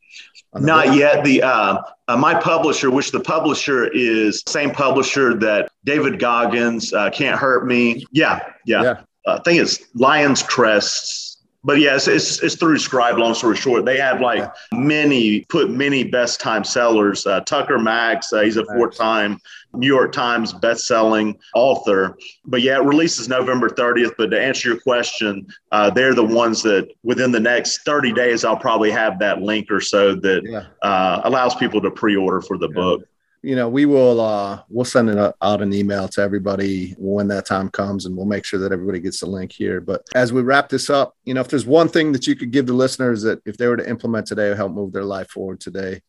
not 0.54 0.94
yet? 0.94 1.24
The 1.24 1.42
uh, 1.42 1.82
uh, 2.08 2.16
my 2.16 2.34
publisher, 2.40 2.90
which 2.90 3.10
the 3.10 3.20
publisher 3.20 3.88
is 3.92 4.42
same 4.46 4.70
publisher 4.70 5.34
that 5.38 5.70
David 5.84 6.18
Goggins 6.18 6.92
uh, 6.92 7.10
can't 7.10 7.38
hurt 7.38 7.66
me. 7.66 8.04
Yeah, 8.12 8.40
yeah. 8.64 8.82
yeah. 8.82 9.00
Uh, 9.26 9.38
I 9.38 9.42
think 9.42 9.60
it's 9.60 9.80
Lions 9.94 10.42
Crests 10.42 11.29
but 11.62 11.78
yes, 11.78 12.08
it's, 12.08 12.42
it's 12.42 12.54
through 12.54 12.78
Scribe. 12.78 13.18
Long 13.18 13.34
story 13.34 13.56
short, 13.56 13.84
they 13.84 13.98
have 13.98 14.20
like 14.20 14.38
yeah. 14.38 14.50
many 14.72 15.44
put 15.50 15.70
many 15.70 16.04
best 16.04 16.40
time 16.40 16.64
sellers. 16.64 17.26
Uh, 17.26 17.40
Tucker 17.40 17.78
Max, 17.78 18.32
uh, 18.32 18.40
he's 18.40 18.56
a 18.56 18.64
four 18.64 18.90
time 18.90 19.38
New 19.74 19.86
York 19.86 20.12
Times 20.12 20.52
best-selling 20.52 21.38
author. 21.54 22.16
But 22.44 22.62
yeah, 22.62 22.78
it 22.78 22.84
releases 22.84 23.28
November 23.28 23.68
30th. 23.68 24.12
But 24.16 24.30
to 24.30 24.40
answer 24.40 24.70
your 24.70 24.80
question, 24.80 25.46
uh, 25.70 25.90
they're 25.90 26.14
the 26.14 26.24
ones 26.24 26.62
that 26.62 26.88
within 27.02 27.30
the 27.30 27.40
next 27.40 27.84
30 27.84 28.12
days, 28.12 28.44
I'll 28.44 28.56
probably 28.56 28.90
have 28.90 29.18
that 29.18 29.42
link 29.42 29.70
or 29.70 29.80
so 29.80 30.14
that 30.14 30.42
yeah. 30.44 30.66
uh, 30.82 31.20
allows 31.24 31.54
people 31.54 31.80
to 31.82 31.90
pre-order 31.90 32.40
for 32.40 32.56
the 32.56 32.68
yeah. 32.68 32.74
book 32.74 33.02
you 33.42 33.56
know 33.56 33.68
we 33.68 33.86
will 33.86 34.20
uh 34.20 34.62
we'll 34.68 34.84
send 34.84 35.08
it 35.08 35.34
out 35.40 35.62
an 35.62 35.72
email 35.72 36.06
to 36.08 36.20
everybody 36.20 36.94
when 36.98 37.26
that 37.28 37.46
time 37.46 37.70
comes 37.70 38.04
and 38.04 38.16
we'll 38.16 38.26
make 38.26 38.44
sure 38.44 38.60
that 38.60 38.72
everybody 38.72 39.00
gets 39.00 39.20
the 39.20 39.26
link 39.26 39.50
here 39.50 39.80
but 39.80 40.02
as 40.14 40.32
we 40.32 40.42
wrap 40.42 40.68
this 40.68 40.90
up 40.90 41.16
you 41.24 41.32
know 41.32 41.40
if 41.40 41.48
there's 41.48 41.64
one 41.64 41.88
thing 41.88 42.12
that 42.12 42.26
you 42.26 42.36
could 42.36 42.50
give 42.50 42.66
the 42.66 42.72
listeners 42.72 43.22
that 43.22 43.40
if 43.46 43.56
they 43.56 43.66
were 43.66 43.78
to 43.78 43.88
implement 43.88 44.26
today 44.26 44.48
or 44.48 44.54
help 44.54 44.72
move 44.72 44.92
their 44.92 45.04
life 45.04 45.30
forward 45.30 45.58
today 45.58 46.02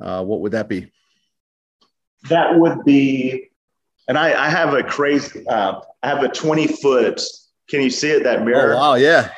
uh, 0.00 0.22
what 0.22 0.40
would 0.40 0.52
that 0.52 0.68
be 0.68 0.90
that 2.28 2.58
would 2.58 2.84
be, 2.84 3.50
and 4.08 4.18
I, 4.18 4.46
I 4.46 4.48
have 4.48 4.74
a 4.74 4.82
crazy, 4.82 5.46
uh, 5.46 5.80
I 6.02 6.08
have 6.08 6.22
a 6.22 6.28
20 6.28 6.66
foot, 6.66 7.20
can 7.68 7.82
you 7.82 7.90
see 7.90 8.10
it, 8.10 8.24
that 8.24 8.44
mirror? 8.44 8.74
Oh, 8.74 8.78
wow, 8.78 8.94
yeah. 8.94 9.30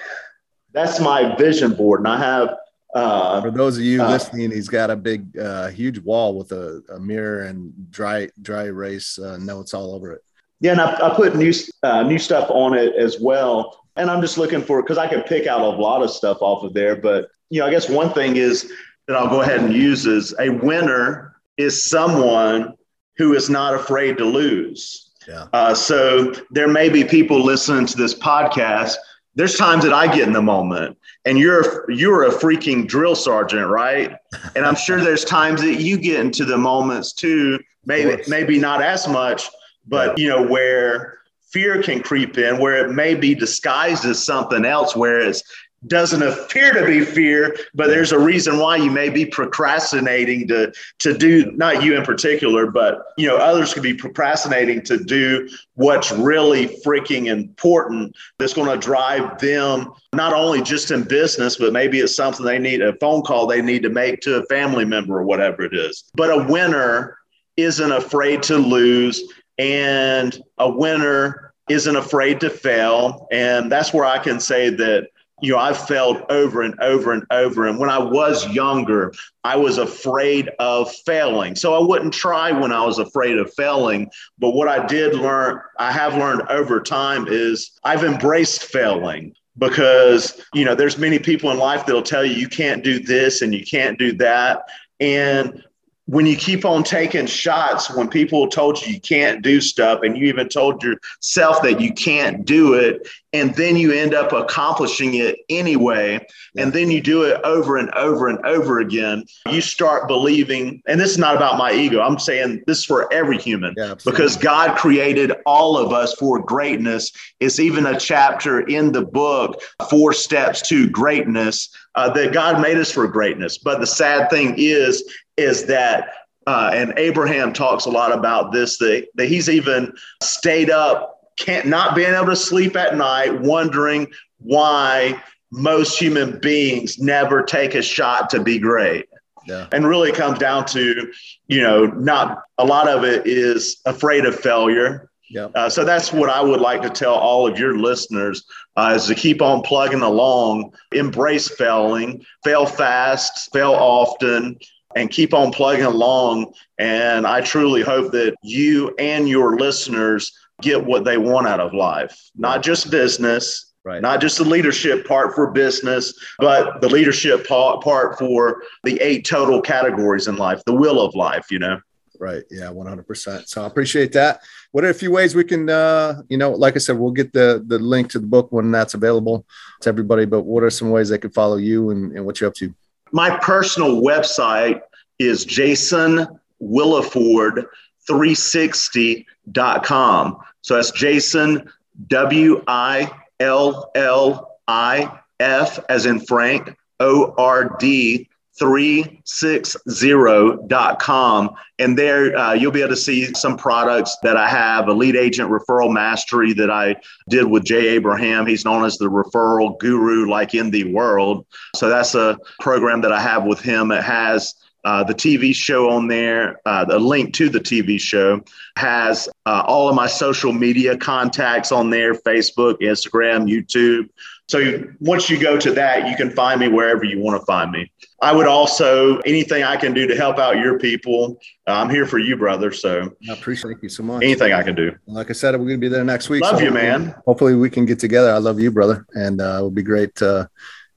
that's 0.72 1.00
my 1.00 1.34
vision 1.36 1.74
board, 1.74 2.00
and 2.00 2.08
I 2.08 2.18
have. 2.18 2.54
Uh, 2.94 3.42
For 3.42 3.50
those 3.50 3.76
of 3.76 3.84
you 3.84 4.02
uh, 4.02 4.08
listening, 4.08 4.50
he's 4.50 4.68
got 4.68 4.90
a 4.90 4.96
big, 4.96 5.36
uh, 5.38 5.68
huge 5.68 5.98
wall 5.98 6.36
with 6.36 6.52
a, 6.52 6.82
a, 6.90 6.98
mirror 6.98 7.44
and 7.44 7.90
dry 7.90 8.28
dry 8.40 8.64
erase 8.64 9.18
uh, 9.18 9.36
notes 9.36 9.74
all 9.74 9.94
over 9.94 10.12
it. 10.12 10.24
Yeah, 10.60 10.72
and 10.72 10.80
I, 10.80 11.08
I 11.08 11.14
put 11.14 11.36
new 11.36 11.52
uh, 11.82 12.02
new 12.02 12.18
stuff 12.18 12.48
on 12.50 12.74
it 12.74 12.94
as 12.96 13.20
well. 13.20 13.84
And 13.96 14.10
I'm 14.10 14.22
just 14.22 14.38
looking 14.38 14.62
for 14.62 14.82
because 14.82 14.96
I 14.96 15.06
can 15.06 15.22
pick 15.22 15.46
out 15.46 15.60
a 15.60 15.68
lot 15.68 16.02
of 16.02 16.10
stuff 16.10 16.38
off 16.40 16.64
of 16.64 16.72
there. 16.72 16.96
But 16.96 17.28
you 17.50 17.60
know, 17.60 17.66
I 17.66 17.70
guess 17.70 17.90
one 17.90 18.12
thing 18.12 18.36
is 18.36 18.72
that 19.06 19.16
I'll 19.16 19.28
go 19.28 19.42
ahead 19.42 19.60
and 19.60 19.72
use 19.72 20.06
is 20.06 20.34
a 20.38 20.50
winner 20.50 21.36
is 21.56 21.84
someone 21.84 22.74
who 23.16 23.34
is 23.34 23.50
not 23.50 23.74
afraid 23.74 24.16
to 24.18 24.24
lose. 24.24 25.10
Yeah. 25.26 25.46
Uh, 25.52 25.74
so 25.74 26.32
there 26.50 26.68
may 26.68 26.88
be 26.88 27.04
people 27.04 27.44
listening 27.44 27.86
to 27.86 27.96
this 27.96 28.14
podcast. 28.14 28.94
There's 29.38 29.56
times 29.56 29.84
that 29.84 29.92
I 29.92 30.12
get 30.12 30.26
in 30.26 30.32
the 30.32 30.42
moment, 30.42 30.98
and 31.24 31.38
you're 31.38 31.88
you're 31.88 32.24
a 32.24 32.30
freaking 32.30 32.88
drill 32.88 33.14
sergeant, 33.14 33.68
right? 33.70 34.16
And 34.56 34.66
I'm 34.66 34.74
sure 34.74 35.00
there's 35.00 35.24
times 35.24 35.62
that 35.62 35.80
you 35.80 35.96
get 35.96 36.18
into 36.18 36.44
the 36.44 36.58
moments 36.58 37.12
too. 37.12 37.60
Maybe 37.86 38.20
maybe 38.26 38.58
not 38.58 38.82
as 38.82 39.06
much, 39.06 39.48
but 39.86 40.18
you 40.18 40.28
know 40.28 40.42
where 40.42 41.18
fear 41.52 41.80
can 41.80 42.02
creep 42.02 42.36
in, 42.36 42.58
where 42.58 42.84
it 42.84 42.92
may 42.92 43.14
be 43.14 43.32
disguised 43.32 44.04
as 44.04 44.22
something 44.22 44.64
else, 44.64 44.96
whereas 44.96 45.44
doesn't 45.86 46.22
appear 46.22 46.72
to 46.72 46.84
be 46.84 47.04
fear, 47.04 47.56
but 47.74 47.86
there's 47.86 48.10
a 48.10 48.18
reason 48.18 48.58
why 48.58 48.76
you 48.76 48.90
may 48.90 49.08
be 49.08 49.24
procrastinating 49.24 50.48
to 50.48 50.72
to 50.98 51.16
do 51.16 51.52
not 51.52 51.82
you 51.82 51.96
in 51.96 52.04
particular, 52.04 52.68
but 52.70 53.04
you 53.16 53.28
know 53.28 53.36
others 53.36 53.72
could 53.72 53.82
be 53.82 53.94
procrastinating 53.94 54.82
to 54.82 55.02
do 55.04 55.48
what's 55.74 56.10
really 56.10 56.66
freaking 56.84 57.26
important 57.26 58.14
that's 58.38 58.54
going 58.54 58.68
to 58.68 58.84
drive 58.84 59.38
them 59.38 59.92
not 60.12 60.32
only 60.32 60.62
just 60.62 60.90
in 60.90 61.04
business, 61.04 61.56
but 61.56 61.72
maybe 61.72 62.00
it's 62.00 62.16
something 62.16 62.44
they 62.44 62.58
need 62.58 62.82
a 62.82 62.94
phone 62.94 63.22
call 63.22 63.46
they 63.46 63.62
need 63.62 63.82
to 63.82 63.90
make 63.90 64.20
to 64.20 64.36
a 64.36 64.46
family 64.46 64.84
member 64.84 65.18
or 65.18 65.22
whatever 65.22 65.62
it 65.62 65.74
is. 65.74 66.04
But 66.14 66.30
a 66.30 66.44
winner 66.50 67.18
isn't 67.56 67.92
afraid 67.92 68.42
to 68.44 68.56
lose 68.56 69.22
and 69.58 70.40
a 70.58 70.68
winner 70.68 71.52
isn't 71.68 71.96
afraid 71.96 72.40
to 72.40 72.48
fail 72.48 73.28
and 73.30 73.70
that's 73.70 73.92
where 73.92 74.06
I 74.06 74.18
can 74.18 74.40
say 74.40 74.70
that 74.70 75.08
you 75.40 75.52
know, 75.52 75.58
I've 75.58 75.78
failed 75.86 76.22
over 76.30 76.62
and 76.62 76.78
over 76.80 77.12
and 77.12 77.24
over. 77.30 77.66
And 77.66 77.78
when 77.78 77.90
I 77.90 77.98
was 77.98 78.48
younger, 78.48 79.12
I 79.44 79.56
was 79.56 79.78
afraid 79.78 80.50
of 80.58 80.92
failing. 81.06 81.54
So 81.56 81.74
I 81.74 81.86
wouldn't 81.86 82.14
try 82.14 82.52
when 82.52 82.72
I 82.72 82.84
was 82.84 82.98
afraid 82.98 83.38
of 83.38 83.52
failing. 83.54 84.10
But 84.38 84.50
what 84.50 84.68
I 84.68 84.86
did 84.86 85.14
learn, 85.14 85.60
I 85.78 85.92
have 85.92 86.14
learned 86.14 86.42
over 86.48 86.80
time 86.80 87.26
is 87.28 87.70
I've 87.84 88.04
embraced 88.04 88.64
failing 88.64 89.34
because, 89.56 90.40
you 90.54 90.64
know, 90.64 90.74
there's 90.74 90.98
many 90.98 91.18
people 91.18 91.50
in 91.50 91.58
life 91.58 91.86
that'll 91.86 92.02
tell 92.02 92.24
you 92.24 92.34
you 92.34 92.48
can't 92.48 92.84
do 92.84 92.98
this 92.98 93.42
and 93.42 93.54
you 93.54 93.64
can't 93.64 93.98
do 93.98 94.12
that. 94.14 94.62
And 95.00 95.62
when 96.08 96.24
you 96.24 96.36
keep 96.36 96.64
on 96.64 96.82
taking 96.82 97.26
shots 97.26 97.94
when 97.94 98.08
people 98.08 98.48
told 98.48 98.80
you 98.80 98.94
you 98.94 99.00
can't 99.00 99.42
do 99.42 99.60
stuff 99.60 100.00
and 100.02 100.16
you 100.16 100.26
even 100.26 100.48
told 100.48 100.82
yourself 100.82 101.62
that 101.62 101.80
you 101.80 101.92
can't 101.92 102.44
do 102.46 102.74
it 102.74 103.06
and 103.34 103.54
then 103.56 103.76
you 103.76 103.92
end 103.92 104.14
up 104.14 104.32
accomplishing 104.32 105.14
it 105.14 105.36
anyway 105.50 106.18
and 106.56 106.72
then 106.72 106.90
you 106.90 107.00
do 107.00 107.24
it 107.24 107.38
over 107.44 107.76
and 107.76 107.90
over 107.94 108.28
and 108.28 108.38
over 108.46 108.80
again 108.80 109.22
you 109.50 109.60
start 109.60 110.08
believing 110.08 110.82
and 110.86 110.98
this 110.98 111.10
is 111.10 111.18
not 111.18 111.36
about 111.36 111.58
my 111.58 111.72
ego 111.72 112.00
i'm 112.00 112.18
saying 112.18 112.62
this 112.66 112.84
for 112.84 113.12
every 113.12 113.38
human 113.38 113.74
yeah, 113.76 113.94
because 114.04 114.36
god 114.36 114.76
created 114.78 115.32
all 115.44 115.76
of 115.76 115.92
us 115.92 116.14
for 116.14 116.38
greatness. 116.38 117.12
It's 117.40 117.60
even 117.60 117.86
a 117.86 117.98
chapter 117.98 118.60
in 118.60 118.92
the 118.92 119.04
book 119.04 119.60
four 119.90 120.12
steps 120.12 120.66
to 120.68 120.88
greatness 120.88 121.68
uh, 121.94 122.10
that 122.10 122.32
god 122.32 122.60
made 122.60 122.78
us 122.78 122.90
for 122.90 123.06
greatness. 123.08 123.58
But 123.58 123.80
the 123.80 123.86
sad 123.86 124.30
thing 124.30 124.54
is 124.56 125.02
is 125.38 125.66
that 125.66 126.12
uh, 126.46 126.70
and 126.72 126.94
Abraham 126.96 127.52
talks 127.52 127.84
a 127.84 127.90
lot 127.90 128.10
about 128.10 128.52
this 128.52 128.78
that, 128.78 129.06
that 129.16 129.26
he's 129.26 129.50
even 129.50 129.92
stayed 130.22 130.70
up 130.70 131.18
can't 131.38 131.66
not 131.66 131.94
being 131.94 132.14
able 132.14 132.26
to 132.26 132.36
sleep 132.36 132.74
at 132.74 132.96
night, 132.96 133.40
wondering 133.40 134.08
why 134.38 135.22
most 135.52 135.98
human 135.98 136.38
beings 136.40 136.98
never 136.98 137.42
take 137.42 137.74
a 137.74 137.82
shot 137.82 138.30
to 138.30 138.42
be 138.42 138.58
great. 138.58 139.06
Yeah. 139.46 139.66
And 139.72 139.86
really 139.86 140.12
comes 140.12 140.38
down 140.38 140.66
to, 140.66 141.12
you 141.46 141.62
know, 141.62 141.86
not 141.86 142.42
a 142.58 142.64
lot 142.64 142.88
of 142.88 143.04
it 143.04 143.26
is 143.26 143.80
afraid 143.86 144.26
of 144.26 144.38
failure. 144.38 145.10
Yeah. 145.30 145.48
Uh, 145.54 145.68
so 145.68 145.84
that's 145.84 146.12
what 146.12 146.28
I 146.28 146.42
would 146.42 146.60
like 146.60 146.82
to 146.82 146.90
tell 146.90 147.14
all 147.14 147.46
of 147.46 147.58
your 147.58 147.78
listeners 147.78 148.44
uh, 148.76 148.94
is 148.96 149.06
to 149.06 149.14
keep 149.14 149.40
on 149.40 149.62
plugging 149.62 150.02
along, 150.02 150.72
embrace 150.92 151.48
failing, 151.48 152.24
fail 152.44 152.66
fast, 152.66 153.50
fail 153.52 153.72
often, 153.72 154.58
and 154.96 155.10
keep 155.10 155.34
on 155.34 155.52
plugging 155.52 155.84
along. 155.84 156.52
And 156.78 157.26
I 157.26 157.40
truly 157.40 157.82
hope 157.82 158.12
that 158.12 158.34
you 158.42 158.94
and 158.98 159.28
your 159.28 159.56
listeners 159.56 160.32
get 160.62 160.84
what 160.84 161.04
they 161.04 161.18
want 161.18 161.46
out 161.46 161.60
of 161.60 161.74
life, 161.74 162.18
not 162.36 162.62
just 162.62 162.90
business, 162.90 163.68
Right. 163.84 164.02
Not 164.02 164.20
just 164.20 164.36
the 164.36 164.44
leadership 164.44 165.06
part 165.06 165.34
for 165.34 165.50
business, 165.50 166.12
but 166.38 166.82
the 166.82 166.90
leadership 166.90 167.46
part 167.46 168.18
for 168.18 168.62
the 168.84 169.00
eight 169.00 169.24
total 169.24 169.62
categories 169.62 170.28
in 170.28 170.36
life, 170.36 170.62
the 170.66 170.74
wheel 170.74 171.00
of 171.00 171.14
life, 171.14 171.46
you 171.50 171.58
know? 171.58 171.80
Right. 172.20 172.42
Yeah, 172.50 172.66
100%. 172.66 173.48
So 173.48 173.62
I 173.62 173.66
appreciate 173.66 174.12
that. 174.12 174.42
What 174.72 174.84
are 174.84 174.90
a 174.90 174.94
few 174.94 175.10
ways 175.10 175.34
we 175.34 175.44
can, 175.44 175.70
uh, 175.70 176.20
you 176.28 176.36
know, 176.36 176.50
like 176.50 176.74
I 176.74 176.80
said, 176.80 176.98
we'll 176.98 177.12
get 177.12 177.32
the, 177.32 177.64
the 177.66 177.78
link 177.78 178.10
to 178.10 178.18
the 178.18 178.26
book 178.26 178.52
when 178.52 178.70
that's 178.70 178.92
available 178.92 179.46
to 179.80 179.88
everybody, 179.88 180.26
but 180.26 180.42
what 180.42 180.64
are 180.64 180.70
some 180.70 180.90
ways 180.90 181.08
they 181.08 181.16
can 181.16 181.30
follow 181.30 181.56
you 181.56 181.88
and, 181.88 182.12
and 182.12 182.26
what 182.26 182.40
you're 182.40 182.48
up 182.48 182.54
to? 182.56 182.74
My 183.12 183.38
personal 183.38 184.02
website 184.02 184.80
is 185.18 185.44
Jason 185.44 186.26
Williford 186.62 187.66
360.com. 188.08 190.38
So 190.62 190.74
that's 190.74 190.90
Jason, 190.90 191.70
W 192.08 192.64
I 192.66 193.10
L 193.40 193.90
L 193.94 194.58
I 194.66 195.20
F, 195.40 195.78
as 195.88 196.04
in 196.06 196.20
Frank, 196.20 196.76
O 197.00 197.34
R 197.36 197.76
D 197.78 198.28
360.com. 198.58 201.50
And 201.78 201.96
there 201.96 202.36
uh, 202.36 202.54
you'll 202.54 202.72
be 202.72 202.80
able 202.80 202.90
to 202.90 202.96
see 202.96 203.32
some 203.34 203.56
products 203.56 204.16
that 204.22 204.36
I 204.36 204.48
have 204.48 204.88
a 204.88 204.92
lead 204.92 205.14
agent 205.16 205.50
referral 205.50 205.92
mastery 205.92 206.52
that 206.54 206.70
I 206.70 206.96
did 207.28 207.44
with 207.44 207.64
Jay 207.64 207.88
Abraham. 207.88 208.46
He's 208.46 208.64
known 208.64 208.84
as 208.84 208.98
the 208.98 209.10
referral 209.10 209.78
guru, 209.78 210.28
like 210.28 210.54
in 210.54 210.70
the 210.70 210.92
world. 210.92 211.46
So 211.76 211.88
that's 211.88 212.14
a 212.14 212.38
program 212.60 213.00
that 213.02 213.12
I 213.12 213.20
have 213.20 213.44
with 213.44 213.60
him. 213.60 213.92
It 213.92 214.02
has 214.02 214.54
uh, 214.84 215.04
the 215.04 215.14
TV 215.14 215.54
show 215.54 215.90
on 215.90 216.06
there, 216.06 216.60
uh, 216.64 216.84
the 216.84 216.98
link 216.98 217.34
to 217.34 217.48
the 217.48 217.60
TV 217.60 218.00
show 218.00 218.40
has 218.76 219.28
uh, 219.44 219.62
all 219.66 219.88
of 219.88 219.94
my 219.94 220.06
social 220.06 220.52
media 220.52 220.96
contacts 220.96 221.72
on 221.72 221.90
there 221.90 222.14
Facebook, 222.14 222.80
Instagram, 222.80 223.50
YouTube. 223.50 224.08
So 224.48 224.82
once 224.98 225.28
you 225.28 225.38
go 225.38 225.58
to 225.58 225.72
that, 225.72 226.08
you 226.08 226.16
can 226.16 226.30
find 226.30 226.58
me 226.58 226.68
wherever 226.68 227.04
you 227.04 227.20
want 227.20 227.38
to 227.40 227.44
find 227.44 227.70
me. 227.70 227.92
I 228.22 228.32
would 228.32 228.46
also, 228.46 229.18
anything 229.18 229.62
I 229.62 229.76
can 229.76 229.92
do 229.92 230.06
to 230.06 230.16
help 230.16 230.38
out 230.38 230.56
your 230.56 230.78
people, 230.78 231.38
uh, 231.66 231.72
I'm 231.72 231.90
here 231.90 232.06
for 232.06 232.18
you, 232.18 232.34
brother. 232.34 232.72
So 232.72 233.14
I 233.28 233.34
appreciate 233.34 233.76
you 233.82 233.90
so 233.90 234.02
much. 234.02 234.22
Anything 234.22 234.54
I 234.54 234.62
can 234.62 234.74
do. 234.74 234.96
Like 235.06 235.28
I 235.28 235.34
said, 235.34 235.52
we're 235.52 235.66
going 235.66 235.70
to 235.72 235.76
be 235.78 235.88
there 235.88 236.02
next 236.02 236.30
week. 236.30 236.42
Love 236.42 236.58
so 236.58 236.64
you, 236.64 236.70
man. 236.70 237.14
Hopefully 237.26 237.56
we 237.56 237.68
can 237.68 237.84
get 237.84 237.98
together. 237.98 238.32
I 238.32 238.38
love 238.38 238.58
you, 238.58 238.70
brother. 238.70 239.06
And 239.12 239.42
uh, 239.42 239.58
it 239.60 239.64
would 239.64 239.74
be 239.74 239.82
great 239.82 240.14
to 240.16 240.48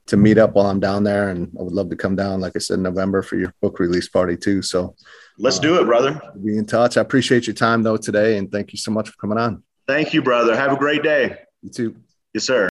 to 0.07 0.17
meet 0.17 0.37
up 0.37 0.55
while 0.55 0.65
I'm 0.65 0.79
down 0.79 1.03
there. 1.03 1.29
And 1.29 1.51
I 1.59 1.63
would 1.63 1.73
love 1.73 1.89
to 1.89 1.95
come 1.95 2.15
down, 2.15 2.41
like 2.41 2.53
I 2.55 2.59
said, 2.59 2.75
in 2.75 2.83
November 2.83 3.21
for 3.21 3.35
your 3.35 3.53
book 3.61 3.79
release 3.79 4.09
party 4.09 4.35
too. 4.35 4.61
So 4.61 4.95
let's 5.37 5.59
uh, 5.59 5.61
do 5.61 5.79
it, 5.79 5.85
brother. 5.85 6.21
Be 6.43 6.57
in 6.57 6.65
touch. 6.65 6.97
I 6.97 7.01
appreciate 7.01 7.47
your 7.47 7.53
time 7.53 7.83
though 7.83 7.97
today, 7.97 8.37
and 8.37 8.49
thank 8.51 8.71
you 8.71 8.77
so 8.77 8.91
much 8.91 9.09
for 9.09 9.15
coming 9.17 9.37
on. 9.37 9.63
Thank 9.87 10.13
you, 10.13 10.21
brother. 10.21 10.55
Have 10.55 10.71
a 10.71 10.77
great 10.77 11.03
day. 11.03 11.37
You 11.61 11.69
too. 11.69 11.95
Yes, 12.33 12.45
sir. 12.45 12.70